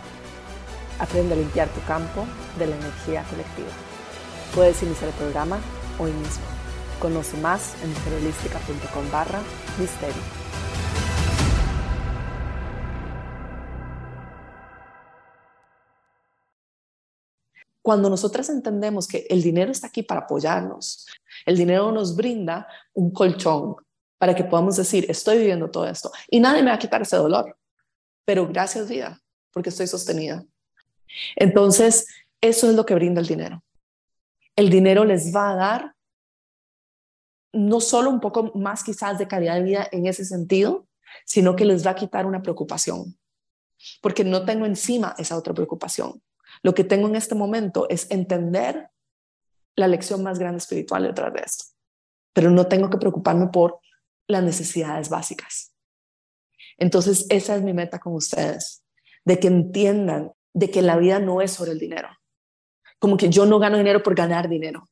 Aprende 1.01 1.35
a 1.35 1.37
limpiar 1.37 1.69
tu 1.69 1.81
campo 1.87 2.25
de 2.59 2.67
la 2.67 2.77
energía 2.77 3.25
colectiva. 3.25 3.94
Puedes 4.55 4.81
iniciar 4.85 5.11
el 5.11 5.17
programa 5.17 5.61
hoy 5.99 6.13
mismo. 6.13 6.45
Conoce 7.01 7.37
más 7.39 7.75
en 7.83 7.93
mujerholística.com 7.93 9.11
barra 9.11 9.43
misterio. 9.81 10.23
Cuando 17.83 18.09
nosotras 18.09 18.49
entendemos 18.49 19.09
que 19.09 19.27
el 19.29 19.43
dinero 19.43 19.73
está 19.73 19.89
aquí 19.89 20.05
para 20.05 20.21
apoyarnos, 20.21 21.09
el 21.45 21.57
dinero 21.57 21.91
nos 21.91 22.15
brinda 22.15 22.69
un 22.93 23.11
colchón 23.11 23.75
para 24.19 24.37
que 24.37 24.45
podamos 24.45 24.77
decir, 24.77 25.05
estoy 25.09 25.39
viviendo 25.39 25.69
todo 25.69 25.89
esto 25.89 26.13
y 26.31 26.39
nadie 26.39 26.63
me 26.63 26.71
va 26.71 26.77
a 26.77 26.79
quitar 26.79 27.03
ese 27.03 27.17
dolor, 27.17 27.59
pero 28.25 28.47
gracias 28.47 28.89
vida, 28.89 29.21
porque 29.53 29.71
estoy 29.71 29.89
sostenida. 29.89 30.45
Entonces, 31.35 32.07
eso 32.41 32.71
es 32.71 32.77
lo 32.77 32.87
que 32.87 32.95
brinda 32.95 33.21
el 33.21 33.27
dinero. 33.27 33.65
El 34.57 34.71
dinero 34.71 35.05
les 35.05 35.35
va 35.35 35.51
a 35.51 35.57
dar 35.57 35.95
no 37.53 37.81
solo 37.81 38.11
un 38.11 38.21
poco 38.21 38.53
más 38.55 38.83
quizás 38.83 39.19
de 39.19 39.29
calidad 39.29 39.55
de 39.57 39.63
vida 39.63 39.89
en 39.93 40.07
ese 40.07 40.25
sentido, 40.25 40.89
sino 41.25 41.55
que 41.55 41.65
les 41.65 41.87
va 41.87 41.93
a 41.93 41.95
quitar 41.95 42.27
una 42.27 42.43
preocupación, 42.43 43.17
porque 44.03 44.25
no 44.25 44.45
tengo 44.45 44.67
encima 44.67 45.15
esa 45.19 45.37
otra 45.37 45.55
preocupación. 45.55 46.23
Lo 46.63 46.75
que 46.75 46.85
tengo 46.85 47.09
en 47.09 47.17
este 47.17 47.35
momento 47.35 47.89
es 47.89 48.11
entender 48.11 48.91
la 49.77 49.89
lección 49.89 50.23
más 50.23 50.39
grande 50.39 50.59
espiritual 50.59 51.05
detrás 51.05 51.33
de 51.33 51.41
esto, 51.41 51.65
pero 52.33 52.51
no 52.51 52.67
tengo 52.67 52.91
que 52.91 52.99
preocuparme 52.99 53.49
por 53.49 53.81
las 54.27 54.43
necesidades 54.43 55.09
básicas. 55.09 55.75
Entonces, 56.77 57.27
esa 57.29 57.57
es 57.57 57.63
mi 57.63 57.73
meta 57.73 57.99
con 57.99 58.15
ustedes, 58.15 58.85
de 59.25 59.39
que 59.39 59.49
entiendan 59.49 60.33
de 60.53 60.71
que 60.71 60.83
la 60.83 60.97
vida 60.97 61.19
no 61.19 61.41
es 61.41 61.53
sobre 61.53 61.73
el 61.73 61.79
dinero. 61.79 62.09
Como 63.05 63.19
que 63.19 63.29
yo 63.29 63.45
no 63.45 63.59
gano 63.59 63.77
dinero 63.77 64.03
por 64.03 64.15
ganar 64.15 64.49
dinero. 64.49 64.89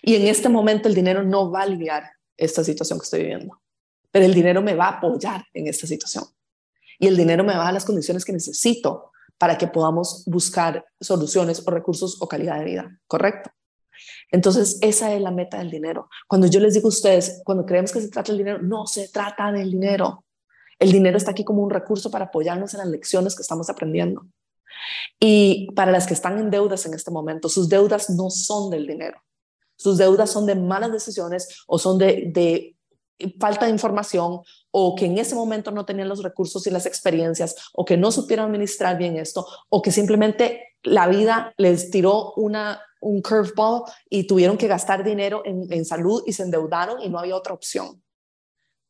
Y 0.00 0.14
en 0.14 0.26
este 0.26 0.48
momento 0.48 0.88
el 0.88 0.94
dinero 0.94 1.22
no 1.22 1.50
va 1.50 1.60
a 1.60 1.62
aliviar 1.64 2.04
esta 2.34 2.64
situación 2.64 2.98
que 2.98 3.04
estoy 3.04 3.20
viviendo, 3.20 3.60
pero 4.10 4.24
el 4.24 4.32
dinero 4.32 4.62
me 4.62 4.74
va 4.74 4.86
a 4.86 4.96
apoyar 4.96 5.44
en 5.52 5.66
esta 5.66 5.86
situación. 5.86 6.24
Y 6.98 7.08
el 7.08 7.14
dinero 7.14 7.44
me 7.44 7.52
va 7.52 7.60
a 7.60 7.64
dar 7.64 7.74
las 7.74 7.84
condiciones 7.84 8.24
que 8.24 8.32
necesito 8.32 9.12
para 9.36 9.58
que 9.58 9.66
podamos 9.66 10.24
buscar 10.24 10.82
soluciones 10.98 11.62
o 11.66 11.70
recursos 11.70 12.16
o 12.22 12.26
calidad 12.26 12.58
de 12.58 12.64
vida, 12.64 12.98
¿correcto? 13.06 13.50
Entonces, 14.30 14.78
esa 14.80 15.12
es 15.12 15.20
la 15.20 15.30
meta 15.30 15.58
del 15.58 15.70
dinero. 15.70 16.08
Cuando 16.26 16.46
yo 16.46 16.58
les 16.58 16.72
digo 16.72 16.86
a 16.86 16.88
ustedes, 16.88 17.42
cuando 17.44 17.66
creemos 17.66 17.92
que 17.92 18.00
se 18.00 18.08
trata 18.08 18.32
del 18.32 18.38
dinero, 18.38 18.62
no 18.62 18.86
se 18.86 19.08
trata 19.08 19.52
del 19.52 19.72
dinero. 19.72 20.24
El 20.78 20.90
dinero 20.90 21.18
está 21.18 21.32
aquí 21.32 21.44
como 21.44 21.62
un 21.62 21.68
recurso 21.68 22.10
para 22.10 22.24
apoyarnos 22.24 22.72
en 22.72 22.78
las 22.78 22.88
lecciones 22.88 23.36
que 23.36 23.42
estamos 23.42 23.68
aprendiendo. 23.68 24.24
Y 25.20 25.70
para 25.74 25.92
las 25.92 26.06
que 26.06 26.14
están 26.14 26.38
en 26.38 26.50
deudas 26.50 26.86
en 26.86 26.94
este 26.94 27.10
momento, 27.10 27.48
sus 27.48 27.68
deudas 27.68 28.10
no 28.10 28.30
son 28.30 28.70
del 28.70 28.86
dinero. 28.86 29.22
Sus 29.76 29.98
deudas 29.98 30.30
son 30.30 30.46
de 30.46 30.54
malas 30.54 30.92
decisiones 30.92 31.64
o 31.66 31.78
son 31.78 31.98
de, 31.98 32.76
falta 33.40 33.66
de 33.66 33.72
información 33.72 34.40
o 34.70 34.94
que 34.94 35.06
en 35.06 35.18
ese 35.18 35.34
momento 35.34 35.70
no 35.70 35.84
tenían 35.84 36.08
los 36.08 36.22
recursos 36.22 36.66
y 36.66 36.70
las 36.70 36.86
experiencias 36.86 37.56
o 37.72 37.84
que 37.84 37.96
no 37.96 38.12
supieron 38.12 38.46
administrar 38.46 38.96
bien 38.96 39.16
esto 39.16 39.46
o 39.68 39.82
que 39.82 39.90
simplemente 39.90 40.76
la 40.82 41.08
vida 41.08 41.52
les 41.56 41.90
tiró 41.90 42.32
una, 42.34 42.80
un 43.00 43.22
curveball 43.22 43.82
y 44.08 44.26
tuvieron 44.26 44.56
que 44.56 44.68
gastar 44.68 45.02
dinero 45.04 45.42
en, 45.44 45.72
en 45.72 45.84
salud 45.84 46.22
y 46.26 46.32
se 46.32 46.44
endeudaron 46.44 47.02
y 47.02 47.08
no 47.08 47.18
había 47.18 47.36
otra 47.36 47.54
opción. 47.54 48.02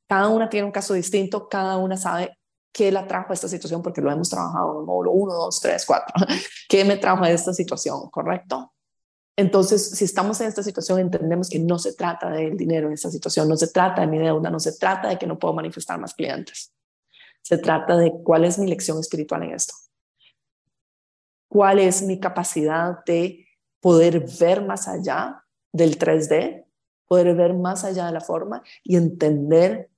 Cada 0.09 0.29
una 0.29 0.51
tiene 0.51 0.67
un 0.67 0.73
caso 0.73 0.93
distinto, 0.93 1.49
cada 1.49 1.79
una 1.79 1.97
sabe 1.97 2.37
qué 2.73 2.91
la 2.91 3.07
trajo 3.07 3.31
a 3.31 3.35
esta 3.35 3.49
situación 3.49 3.83
porque 3.83 4.01
lo 4.01 4.11
hemos 4.11 4.31
trabajado 4.31 4.81
en 4.81 4.87
módulo 4.87 5.13
1, 5.13 5.35
2, 5.35 5.61
3, 5.61 5.87
4. 5.87 6.27
¿Qué 6.69 6.85
me 6.85 6.97
trajo 6.97 7.25
a 7.25 7.31
esta 7.31 7.53
situación? 7.53 8.09
¿Correcto? 8.11 8.73
Entonces, 9.37 9.91
si 9.91 10.05
estamos 10.05 10.41
en 10.41 10.49
esta 10.49 10.63
situación, 10.63 10.99
entendemos 10.99 11.49
que 11.49 11.59
no 11.59 11.79
se 11.79 11.95
trata 11.95 12.31
del 12.31 12.57
dinero 12.57 12.89
en 12.89 12.95
esta 12.95 13.11
situación, 13.11 13.49
no 13.49 13.57
se 13.57 13.69
trata 13.69 14.03
de 14.03 14.07
mi 14.07 14.19
deuda, 14.19 14.51
no 14.51 14.61
se 14.61 14.73
trata 14.73 15.09
de 15.09 15.19
que 15.19 15.27
no 15.27 15.39
puedo 15.39 15.55
manifestar 15.55 15.99
más 15.99 16.15
clientes. 16.15 16.73
Se 17.43 17.59
trata 17.59 17.97
de 17.97 18.13
cuál 18.25 18.45
es 18.45 18.59
mi 18.59 18.67
lección 18.67 18.99
espiritual 18.99 19.43
en 19.43 19.55
esto. 19.55 19.75
¿Cuál 21.49 21.79
es 21.79 22.03
mi 22.03 22.21
capacidad 22.21 23.05
de 23.05 23.47
poder 23.81 24.25
ver 24.39 24.65
más 24.65 24.87
allá 24.87 25.45
del 25.73 25.99
3D, 25.99 26.65
poder 27.07 27.35
ver 27.35 27.55
más 27.55 27.85
allá 27.85 28.07
de 28.07 28.13
la 28.13 28.21
forma 28.21 28.63
y 28.85 28.97
entender 28.97 29.91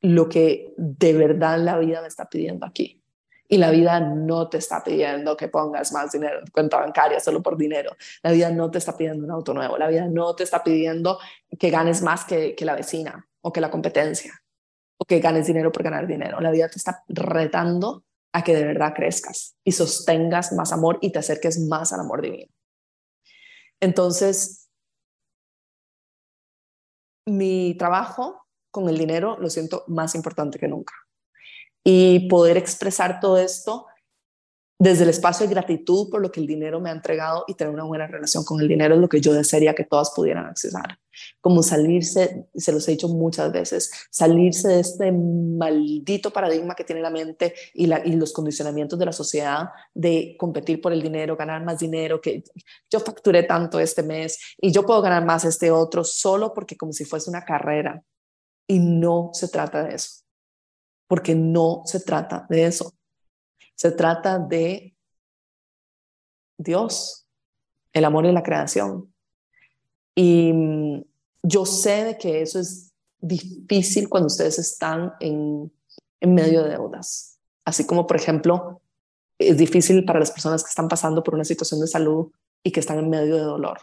lo 0.00 0.28
que 0.28 0.74
de 0.76 1.12
verdad 1.12 1.58
la 1.58 1.78
vida 1.78 2.00
me 2.00 2.08
está 2.08 2.28
pidiendo 2.28 2.66
aquí? 2.66 3.02
Y 3.50 3.56
la 3.56 3.70
vida 3.70 3.98
no 3.98 4.48
te 4.48 4.58
está 4.58 4.84
pidiendo 4.84 5.36
que 5.36 5.48
pongas 5.48 5.92
más 5.92 6.12
dinero 6.12 6.40
en 6.40 6.46
cuenta 6.48 6.78
bancaria 6.78 7.18
solo 7.18 7.42
por 7.42 7.56
dinero. 7.56 7.96
La 8.22 8.30
vida 8.30 8.50
no 8.50 8.70
te 8.70 8.76
está 8.76 8.94
pidiendo 8.94 9.24
un 9.24 9.30
auto 9.30 9.54
nuevo. 9.54 9.78
La 9.78 9.88
vida 9.88 10.06
no 10.06 10.34
te 10.34 10.44
está 10.44 10.62
pidiendo 10.62 11.18
que 11.58 11.70
ganes 11.70 12.02
más 12.02 12.26
que, 12.26 12.54
que 12.54 12.66
la 12.66 12.74
vecina 12.74 13.26
o 13.40 13.50
que 13.50 13.62
la 13.62 13.70
competencia 13.70 14.42
o 14.98 15.04
que 15.06 15.20
ganes 15.20 15.46
dinero 15.46 15.72
por 15.72 15.82
ganar 15.82 16.06
dinero. 16.06 16.40
La 16.40 16.50
vida 16.50 16.68
te 16.68 16.76
está 16.76 17.04
retando 17.08 18.04
a 18.32 18.44
que 18.44 18.54
de 18.54 18.64
verdad 18.66 18.92
crezcas 18.94 19.56
y 19.64 19.72
sostengas 19.72 20.52
más 20.52 20.72
amor 20.72 20.98
y 21.00 21.10
te 21.10 21.18
acerques 21.18 21.58
más 21.58 21.92
al 21.92 22.00
amor 22.00 22.20
divino. 22.20 22.52
Entonces, 23.80 24.68
mi 27.24 27.76
trabajo 27.78 28.47
con 28.70 28.88
el 28.88 28.98
dinero 28.98 29.36
lo 29.38 29.50
siento 29.50 29.84
más 29.88 30.14
importante 30.14 30.58
que 30.58 30.68
nunca. 30.68 30.94
Y 31.84 32.28
poder 32.28 32.56
expresar 32.56 33.20
todo 33.20 33.38
esto 33.38 33.86
desde 34.80 35.02
el 35.02 35.10
espacio 35.10 35.46
de 35.46 35.52
gratitud 35.52 36.08
por 36.08 36.22
lo 36.22 36.30
que 36.30 36.38
el 36.38 36.46
dinero 36.46 36.80
me 36.80 36.90
ha 36.90 36.92
entregado 36.92 37.44
y 37.48 37.54
tener 37.54 37.74
una 37.74 37.82
buena 37.82 38.06
relación 38.06 38.44
con 38.44 38.60
el 38.60 38.68
dinero 38.68 38.94
es 38.94 39.00
lo 39.00 39.08
que 39.08 39.20
yo 39.20 39.32
desearía 39.32 39.74
que 39.74 39.84
todas 39.84 40.12
pudieran 40.14 40.46
accesar. 40.46 40.98
Como 41.40 41.64
salirse, 41.64 42.46
se 42.54 42.72
los 42.72 42.86
he 42.86 42.92
dicho 42.92 43.08
muchas 43.08 43.50
veces, 43.50 43.90
salirse 44.08 44.68
de 44.68 44.80
este 44.80 45.10
maldito 45.10 46.30
paradigma 46.32 46.76
que 46.76 46.84
tiene 46.84 47.02
la 47.02 47.10
mente 47.10 47.54
y, 47.74 47.86
los 47.86 48.32
condicionamientos 48.32 48.98
de 48.98 49.06
la 49.06 49.12
sociedad 49.12 49.70
de 49.94 50.36
competir 50.38 50.80
por 50.80 50.92
el 50.92 51.02
dinero, 51.02 51.36
ganar 51.36 51.64
más 51.64 51.80
dinero, 51.80 52.20
que 52.20 52.44
yo 52.88 53.00
facturé 53.00 53.42
tanto 53.42 53.80
este 53.80 54.04
mes 54.04 54.38
y 54.60 54.70
yo 54.70 54.86
puedo 54.86 55.02
ganar 55.02 55.24
más 55.24 55.44
este 55.44 55.72
otro 55.72 56.04
solo 56.04 56.54
porque 56.54 56.76
como 56.76 56.92
si 56.92 57.04
fuese 57.04 57.30
una 57.30 57.44
carrera. 57.44 58.00
Y 58.68 58.78
no 58.78 59.30
se 59.32 59.48
trata 59.48 59.82
de 59.82 59.94
eso, 59.94 60.24
porque 61.08 61.34
no 61.34 61.82
se 61.86 62.00
trata 62.00 62.46
de 62.48 62.66
eso 62.66 62.92
se 63.78 63.92
trata 63.92 64.40
de 64.40 64.96
Dios, 66.58 67.28
el 67.92 68.04
amor 68.04 68.26
y 68.26 68.32
la 68.32 68.42
creación. 68.42 69.14
Y 70.16 70.52
mm, 70.52 71.04
yo 71.44 71.64
sé 71.64 72.18
que 72.20 72.42
eso 72.42 72.58
es 72.58 72.92
difícil 73.20 74.08
cuando 74.08 74.26
ustedes 74.26 74.58
están 74.58 75.12
en, 75.20 75.72
en 76.20 76.34
medio 76.34 76.64
de 76.64 76.70
deudas. 76.70 77.38
Así 77.64 77.86
como, 77.86 78.04
por 78.08 78.16
ejemplo, 78.16 78.82
es 79.38 79.56
difícil 79.56 80.04
para 80.04 80.18
las 80.18 80.32
personas 80.32 80.64
que 80.64 80.70
están 80.70 80.88
pasando 80.88 81.22
por 81.22 81.36
una 81.36 81.44
situación 81.44 81.80
de 81.80 81.86
salud 81.86 82.32
y 82.64 82.72
que 82.72 82.80
están 82.80 82.98
en 82.98 83.08
medio 83.08 83.36
de 83.36 83.42
dolor. 83.42 83.78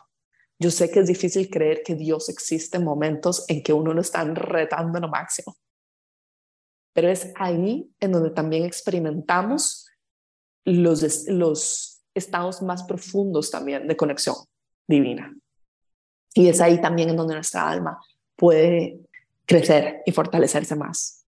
Yo 0.59 0.71
sé 0.71 0.89
que 0.89 1.01
es 1.01 1.07
difícil 1.07 1.49
creer 1.49 1.83
que 1.83 1.95
Dios 1.95 2.29
existe 2.29 2.77
en 2.77 2.85
momentos 2.85 3.45
en 3.47 3.61
que 3.61 3.73
uno 3.73 3.93
lo 3.93 4.01
está 4.01 4.23
retando 4.23 4.97
en 4.97 5.01
lo 5.01 5.09
máximo. 5.09 5.55
Pero 6.93 7.09
es 7.09 7.33
ahí 7.35 7.91
en 7.99 8.11
donde 8.11 8.29
también 8.29 8.63
experimentamos 8.63 9.89
los, 10.63 11.27
los 11.27 12.01
estados 12.13 12.61
más 12.61 12.83
profundos 12.83 13.51
también 13.51 13.87
de 13.87 13.97
conexión 13.97 14.35
divina. 14.87 15.35
Y 16.33 16.47
es 16.47 16.61
ahí 16.61 16.79
también 16.79 17.09
en 17.09 17.17
donde 17.17 17.35
nuestra 17.35 17.69
alma 17.69 17.99
puede 18.35 18.99
crecer 19.45 20.01
y 20.05 20.11
fortalecerse 20.11 20.75
más. 20.75 21.25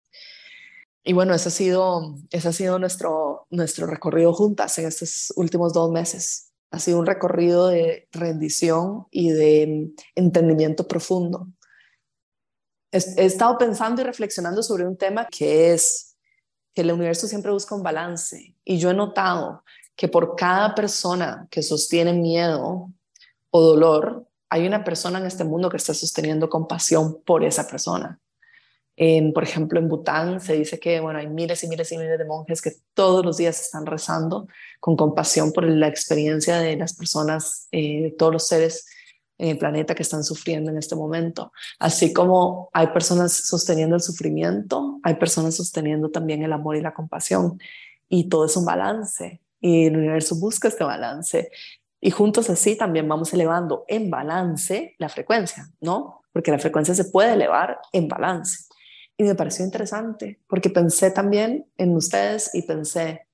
Y 1.03 1.13
bueno, 1.13 1.35
ese 1.35 1.49
ha 1.49 1.53
sido, 1.53 2.17
ese 2.31 2.49
ha 2.49 2.53
sido 2.53 2.79
nuestro, 2.79 3.47
nuestro 3.51 3.87
recorrido 3.87 4.33
juntas 4.35 4.79
en 4.79 4.87
estos 4.87 5.33
últimos 5.37 5.73
dos 5.73 5.91
meses. 5.91 6.50
Ha 6.71 6.79
sido 6.79 6.99
un 6.99 7.07
recorrido 7.07 7.69
de 7.69 8.09
rendición 8.13 9.07
y 9.11 9.31
de 9.31 9.93
entendimiento 10.15 10.87
profundo. 10.87 11.49
he 12.93 13.25
estado 13.25 13.59
pensando 13.59 14.03
y 14.03 14.05
reflexionando 14.05 14.63
sobre 14.63 14.87
un 14.87 14.97
tema 14.97 15.27
que 15.27 15.73
es 15.73 16.17
que 16.75 16.83
el 16.83 16.93
universo 16.93 17.27
siempre 17.27 17.51
busca 17.51 17.75
un 17.75 17.83
balance. 17.83 18.55
Y 18.65 18.79
yo 18.79 18.91
he 18.91 18.95
notado 18.95 19.65
que 19.97 20.09
por 20.09 20.37
cada 20.37 20.75
persona 20.75 21.47
que 21.51 21.63
sostiene 21.63 22.13
miedo 22.13 22.91
o 23.51 23.61
dolor, 23.61 24.27
hay 24.49 24.67
una 24.67 24.85
persona 24.85 25.19
en 25.19 25.27
este 25.27 25.45
mundo 25.45 25.71
que 25.71 25.77
está 25.77 25.95
sosteniendo 25.95 26.49
compasión 26.49 27.23
por 27.23 27.45
esa 27.45 27.69
persona. 27.69 28.21
Por 29.33 29.43
ejemplo, 29.43 29.79
en 29.79 29.89
Bután 29.89 30.41
se 30.41 30.55
dice 30.55 30.79
que 30.79 31.01
bueno, 31.01 31.19
hay 31.19 31.27
miles 31.27 31.65
y 31.65 31.69
miles 31.69 31.91
y 31.91 31.97
miles 31.97 32.19
de 32.19 32.25
monjes 32.27 32.61
que 32.61 32.73
todos 32.93 33.25
los 33.25 33.39
días 33.39 33.59
están 33.59 33.87
rezando 33.87 34.47
con 34.79 34.95
compasión 34.95 35.53
por 35.53 35.65
la 35.65 35.89
experiencia 35.89 36.59
de 36.59 36.77
las 36.77 36.95
personas, 36.95 37.67
eh, 37.73 38.03
de 38.03 38.11
todos 38.11 38.33
los 38.33 38.47
seres 38.47 38.87
en 39.39 39.49
el 39.49 39.59
planeta 39.59 39.95
que 39.95 40.03
están 40.03 40.23
sufriendo 40.23 40.71
en 40.71 40.77
este 40.77 40.97
momento. 40.97 41.51
Así 41.79 42.13
como 42.13 42.69
hay 42.75 42.89
personas 42.89 43.33
sosteniendo 43.33 43.97
el 43.97 44.03
sufrimiento, 44.03 45.01
hay 45.03 45.15
personas 45.15 45.55
sosteniendo 45.55 46.11
también 46.11 46.43
el 46.43 46.53
amor 46.53 46.77
y 46.77 46.83
la 46.83 46.93
compasión. 46.93 47.59
Y 48.07 48.29
todo 48.29 48.45
es 48.45 48.57
un 48.59 48.67
balance. 48.67 49.41
Y 49.61 49.87
el 49.87 49.97
universo 49.97 50.37
busca 50.37 50.69
este 50.69 50.85
balance. 50.85 51.51
Y 52.03 52.11
juntos 52.11 52.51
así 52.51 52.77
también 52.77 53.09
vamos 53.09 53.33
elevando 53.33 53.87
en 53.89 54.11
balance 54.11 54.95
la 54.99 55.09
frecuencia, 55.09 55.71
¿no? 55.81 56.21
Porque 56.33 56.51
la 56.51 56.59
frecuencia 56.59 56.95
se 56.95 57.05
puede 57.05 57.33
elevar 57.33 57.79
en 57.93 58.09
balance. 58.09 58.70
Y 59.21 59.23
me 59.23 59.35
pareció 59.35 59.67
interesante 59.67 60.41
porque 60.49 60.71
pensé 60.71 61.11
también 61.11 61.71
en 61.77 61.95
ustedes 61.95 62.55
y 62.55 62.63
pensé, 62.63 63.29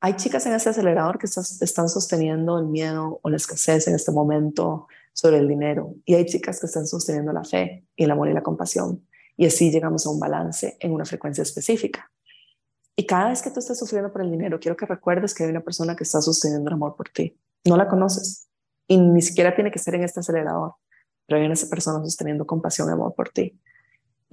hay 0.00 0.16
chicas 0.16 0.44
en 0.46 0.54
ese 0.54 0.70
acelerador 0.70 1.20
que 1.20 1.26
están 1.26 1.88
sosteniendo 1.88 2.58
el 2.58 2.66
miedo 2.66 3.20
o 3.22 3.30
la 3.30 3.36
escasez 3.36 3.86
en 3.86 3.94
este 3.94 4.10
momento 4.10 4.88
sobre 5.12 5.38
el 5.38 5.46
dinero 5.46 5.94
y 6.04 6.14
hay 6.14 6.26
chicas 6.26 6.58
que 6.58 6.66
están 6.66 6.88
sosteniendo 6.88 7.32
la 7.32 7.44
fe 7.44 7.86
y 7.94 8.02
el 8.02 8.10
amor 8.10 8.28
y 8.28 8.32
la 8.32 8.42
compasión 8.42 9.06
y 9.36 9.46
así 9.46 9.70
llegamos 9.70 10.04
a 10.04 10.10
un 10.10 10.18
balance 10.18 10.76
en 10.80 10.90
una 10.90 11.04
frecuencia 11.04 11.42
específica. 11.42 12.10
Y 12.96 13.06
cada 13.06 13.28
vez 13.28 13.40
que 13.40 13.52
tú 13.52 13.60
estés 13.60 13.78
sufriendo 13.78 14.12
por 14.12 14.22
el 14.22 14.32
dinero, 14.32 14.58
quiero 14.58 14.76
que 14.76 14.86
recuerdes 14.86 15.32
que 15.32 15.44
hay 15.44 15.50
una 15.50 15.60
persona 15.60 15.94
que 15.94 16.02
está 16.02 16.20
sosteniendo 16.20 16.70
el 16.70 16.74
amor 16.74 16.96
por 16.96 17.08
ti. 17.08 17.38
No 17.64 17.76
la 17.76 17.86
conoces 17.86 18.48
y 18.88 18.96
ni 18.96 19.22
siquiera 19.22 19.54
tiene 19.54 19.70
que 19.70 19.78
ser 19.78 19.94
en 19.94 20.02
este 20.02 20.18
acelerador, 20.18 20.74
pero 21.28 21.38
hay 21.38 21.46
una 21.46 21.54
persona 21.70 22.00
sosteniendo 22.00 22.44
compasión 22.48 22.88
y 22.88 22.92
amor 22.94 23.14
por 23.14 23.28
ti. 23.28 23.56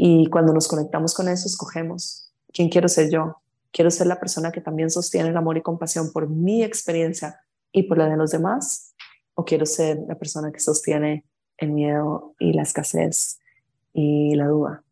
Y 0.02 0.28
cuando 0.28 0.54
nos 0.54 0.70
conectamos 0.70 1.14
con 1.14 1.28
eso, 1.28 1.48
escogemos 1.48 2.32
quién 2.54 2.70
quiero 2.70 2.88
ser 2.88 3.12
yo, 3.12 3.36
Quiero 3.72 3.92
ser 3.92 4.08
la 4.08 4.20
persona 4.20 4.52
que 4.52 4.62
también 4.62 4.90
sostiene 4.90 5.30
el 5.30 5.38
amor 5.38 5.58
y 5.58 5.62
compasión 5.62 6.12
por 6.12 6.28
mi 6.28 6.64
experiencia 6.64 7.40
y 7.72 7.84
por 7.84 7.98
la 7.98 8.10
de 8.10 8.18
los 8.18 8.32
demás. 8.32 8.96
O 9.36 9.46
quiero 9.46 9.66
ser 9.66 10.00
la 10.08 10.18
persona 10.18 10.52
que 10.52 10.60
sostiene 10.60 11.26
el 11.58 11.72
miedo 11.72 12.36
y 12.40 12.54
la 12.54 12.64
escasez 12.64 13.40
y 13.94 14.36
la 14.36 14.48
duda. 14.48 14.84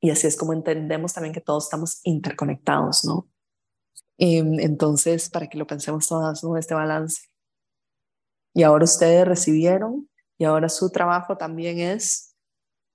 Y 0.00 0.10
así 0.10 0.26
es 0.26 0.36
como 0.36 0.52
entendemos 0.52 1.14
también 1.14 1.32
que 1.32 1.40
todos 1.40 1.64
estamos 1.64 2.00
interconectados, 2.02 3.04
¿no? 3.04 3.28
entonces, 4.18 5.28
para 5.30 5.48
que 5.48 5.58
lo 5.58 5.66
pensemos 5.66 6.06
todas, 6.06 6.44
¿no? 6.44 6.56
Este 6.56 6.74
balance. 6.74 7.22
Y 8.54 8.62
ahora 8.62 8.84
ustedes 8.84 9.26
recibieron 9.26 10.08
y 10.38 10.44
ahora 10.44 10.68
su 10.68 10.90
trabajo 10.90 11.36
también 11.36 11.80
es 11.80 12.31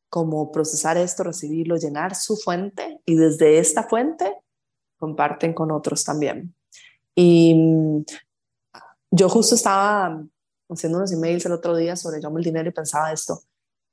como 0.10 0.52
procesar 0.52 0.98
esto, 0.98 1.24
recibirlo, 1.24 1.78
llenar 1.78 2.15
su 2.15 2.38
fuente 2.38 3.02
y 3.06 3.15
desde 3.15 3.60
esta 3.60 3.84
fuente 3.84 4.34
comparten 4.98 5.54
con 5.54 5.72
otros 5.72 6.04
también. 6.04 6.56
Y 7.15 7.54
mm, 7.56 8.06
yo 9.12 9.30
justo 9.30 9.56
estaba 9.56 10.24
haciendo 10.70 10.98
unos 10.98 11.12
emails 11.12 11.46
el 11.46 11.54
otro 11.54 11.76
día 11.76 11.96
sobre 11.96 12.22
yo 12.22 12.28
amo 12.28 12.38
el 12.38 12.43
dinero 12.43 12.70
y 12.70 12.74
pensaba 12.74 13.12
esto. 13.12 13.41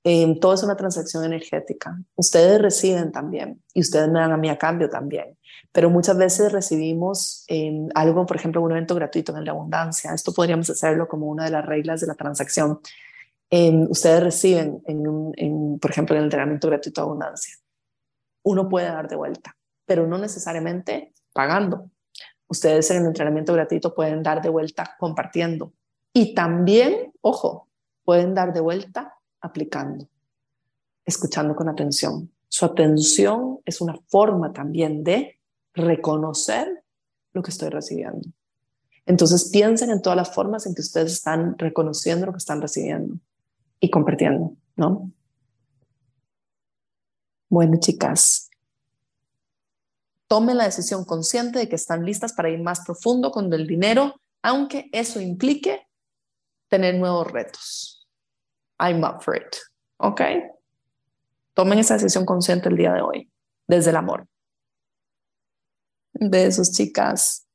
Eh, 0.06 0.38
todo 0.38 0.52
es 0.52 0.62
una 0.62 0.76
transacción 0.76 1.24
energética. 1.24 1.98
Ustedes 2.14 2.60
reciben 2.60 3.10
también 3.10 3.62
y 3.72 3.80
ustedes 3.80 4.08
me 4.08 4.20
dan 4.20 4.32
a 4.32 4.36
mí 4.36 4.50
a 4.50 4.58
cambio 4.58 4.90
también. 4.90 5.38
Pero 5.72 5.88
muchas 5.88 6.18
veces 6.18 6.52
recibimos 6.52 7.44
em, 7.48 7.88
algo, 7.94 8.26
por 8.26 8.36
ejemplo, 8.36 8.60
un 8.60 8.70
evento 8.70 8.94
gratuito 8.94 9.34
en 9.34 9.44
la 9.46 9.52
abundancia. 9.52 10.12
Esto 10.12 10.34
podríamos 10.34 10.68
hacerlo 10.68 11.08
como 11.08 11.26
una 11.26 11.44
de 11.44 11.50
las 11.50 11.64
reglas 11.64 12.02
de 12.02 12.06
la 12.06 12.14
transacción 12.14 12.80
ustedes 13.50 14.22
reciben, 14.22 14.82
en, 14.86 15.78
por 15.78 15.90
ejemplo, 15.90 16.14
en 16.14 16.20
el 16.20 16.24
entrenamiento 16.24 16.68
gratuito 16.68 17.00
de 17.00 17.06
abundancia, 17.06 17.54
uno 18.42 18.68
puede 18.68 18.86
dar 18.86 19.08
de 19.08 19.16
vuelta, 19.16 19.56
pero 19.86 20.06
no 20.06 20.18
necesariamente 20.18 21.12
pagando. 21.32 21.90
Ustedes 22.48 22.90
en 22.90 22.98
el 22.98 23.06
entrenamiento 23.06 23.52
gratuito 23.52 23.94
pueden 23.94 24.22
dar 24.22 24.42
de 24.42 24.50
vuelta 24.50 24.96
compartiendo 24.98 25.72
y 26.12 26.34
también, 26.34 27.12
ojo, 27.20 27.68
pueden 28.04 28.34
dar 28.34 28.52
de 28.52 28.60
vuelta 28.60 29.14
aplicando, 29.40 30.06
escuchando 31.04 31.56
con 31.56 31.68
atención. 31.68 32.30
Su 32.48 32.66
atención 32.66 33.60
es 33.64 33.80
una 33.80 33.98
forma 34.08 34.52
también 34.52 35.02
de 35.02 35.40
reconocer 35.72 36.84
lo 37.32 37.42
que 37.42 37.50
estoy 37.50 37.70
recibiendo. 37.70 38.28
Entonces 39.06 39.50
piensen 39.50 39.90
en 39.90 40.02
todas 40.02 40.16
las 40.16 40.32
formas 40.34 40.66
en 40.66 40.74
que 40.74 40.82
ustedes 40.82 41.12
están 41.12 41.58
reconociendo 41.58 42.26
lo 42.26 42.32
que 42.32 42.38
están 42.38 42.60
recibiendo 42.60 43.18
y 43.84 43.90
compartiendo, 43.90 44.56
¿no? 44.76 45.12
Bueno, 47.50 47.76
chicas, 47.78 48.48
tomen 50.26 50.56
la 50.56 50.64
decisión 50.64 51.04
consciente 51.04 51.58
de 51.58 51.68
que 51.68 51.76
están 51.76 52.02
listas 52.02 52.32
para 52.32 52.48
ir 52.48 52.62
más 52.62 52.80
profundo 52.80 53.30
con 53.30 53.52
el 53.52 53.66
dinero, 53.66 54.14
aunque 54.40 54.88
eso 54.90 55.20
implique 55.20 55.86
tener 56.68 56.94
nuevos 56.94 57.30
retos. 57.30 58.08
I'm 58.80 59.04
up 59.04 59.20
for 59.20 59.36
it. 59.36 59.54
¿Ok? 59.98 60.22
Tomen 61.52 61.78
esa 61.78 61.94
decisión 61.94 62.24
consciente 62.24 62.70
el 62.70 62.76
día 62.78 62.94
de 62.94 63.02
hoy, 63.02 63.30
desde 63.66 63.90
el 63.90 63.96
amor. 63.96 64.26
Besos, 66.14 66.72
chicas. 66.72 67.46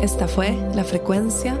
Esta 0.00 0.26
fue 0.26 0.50
la 0.74 0.82
frecuencia 0.82 1.60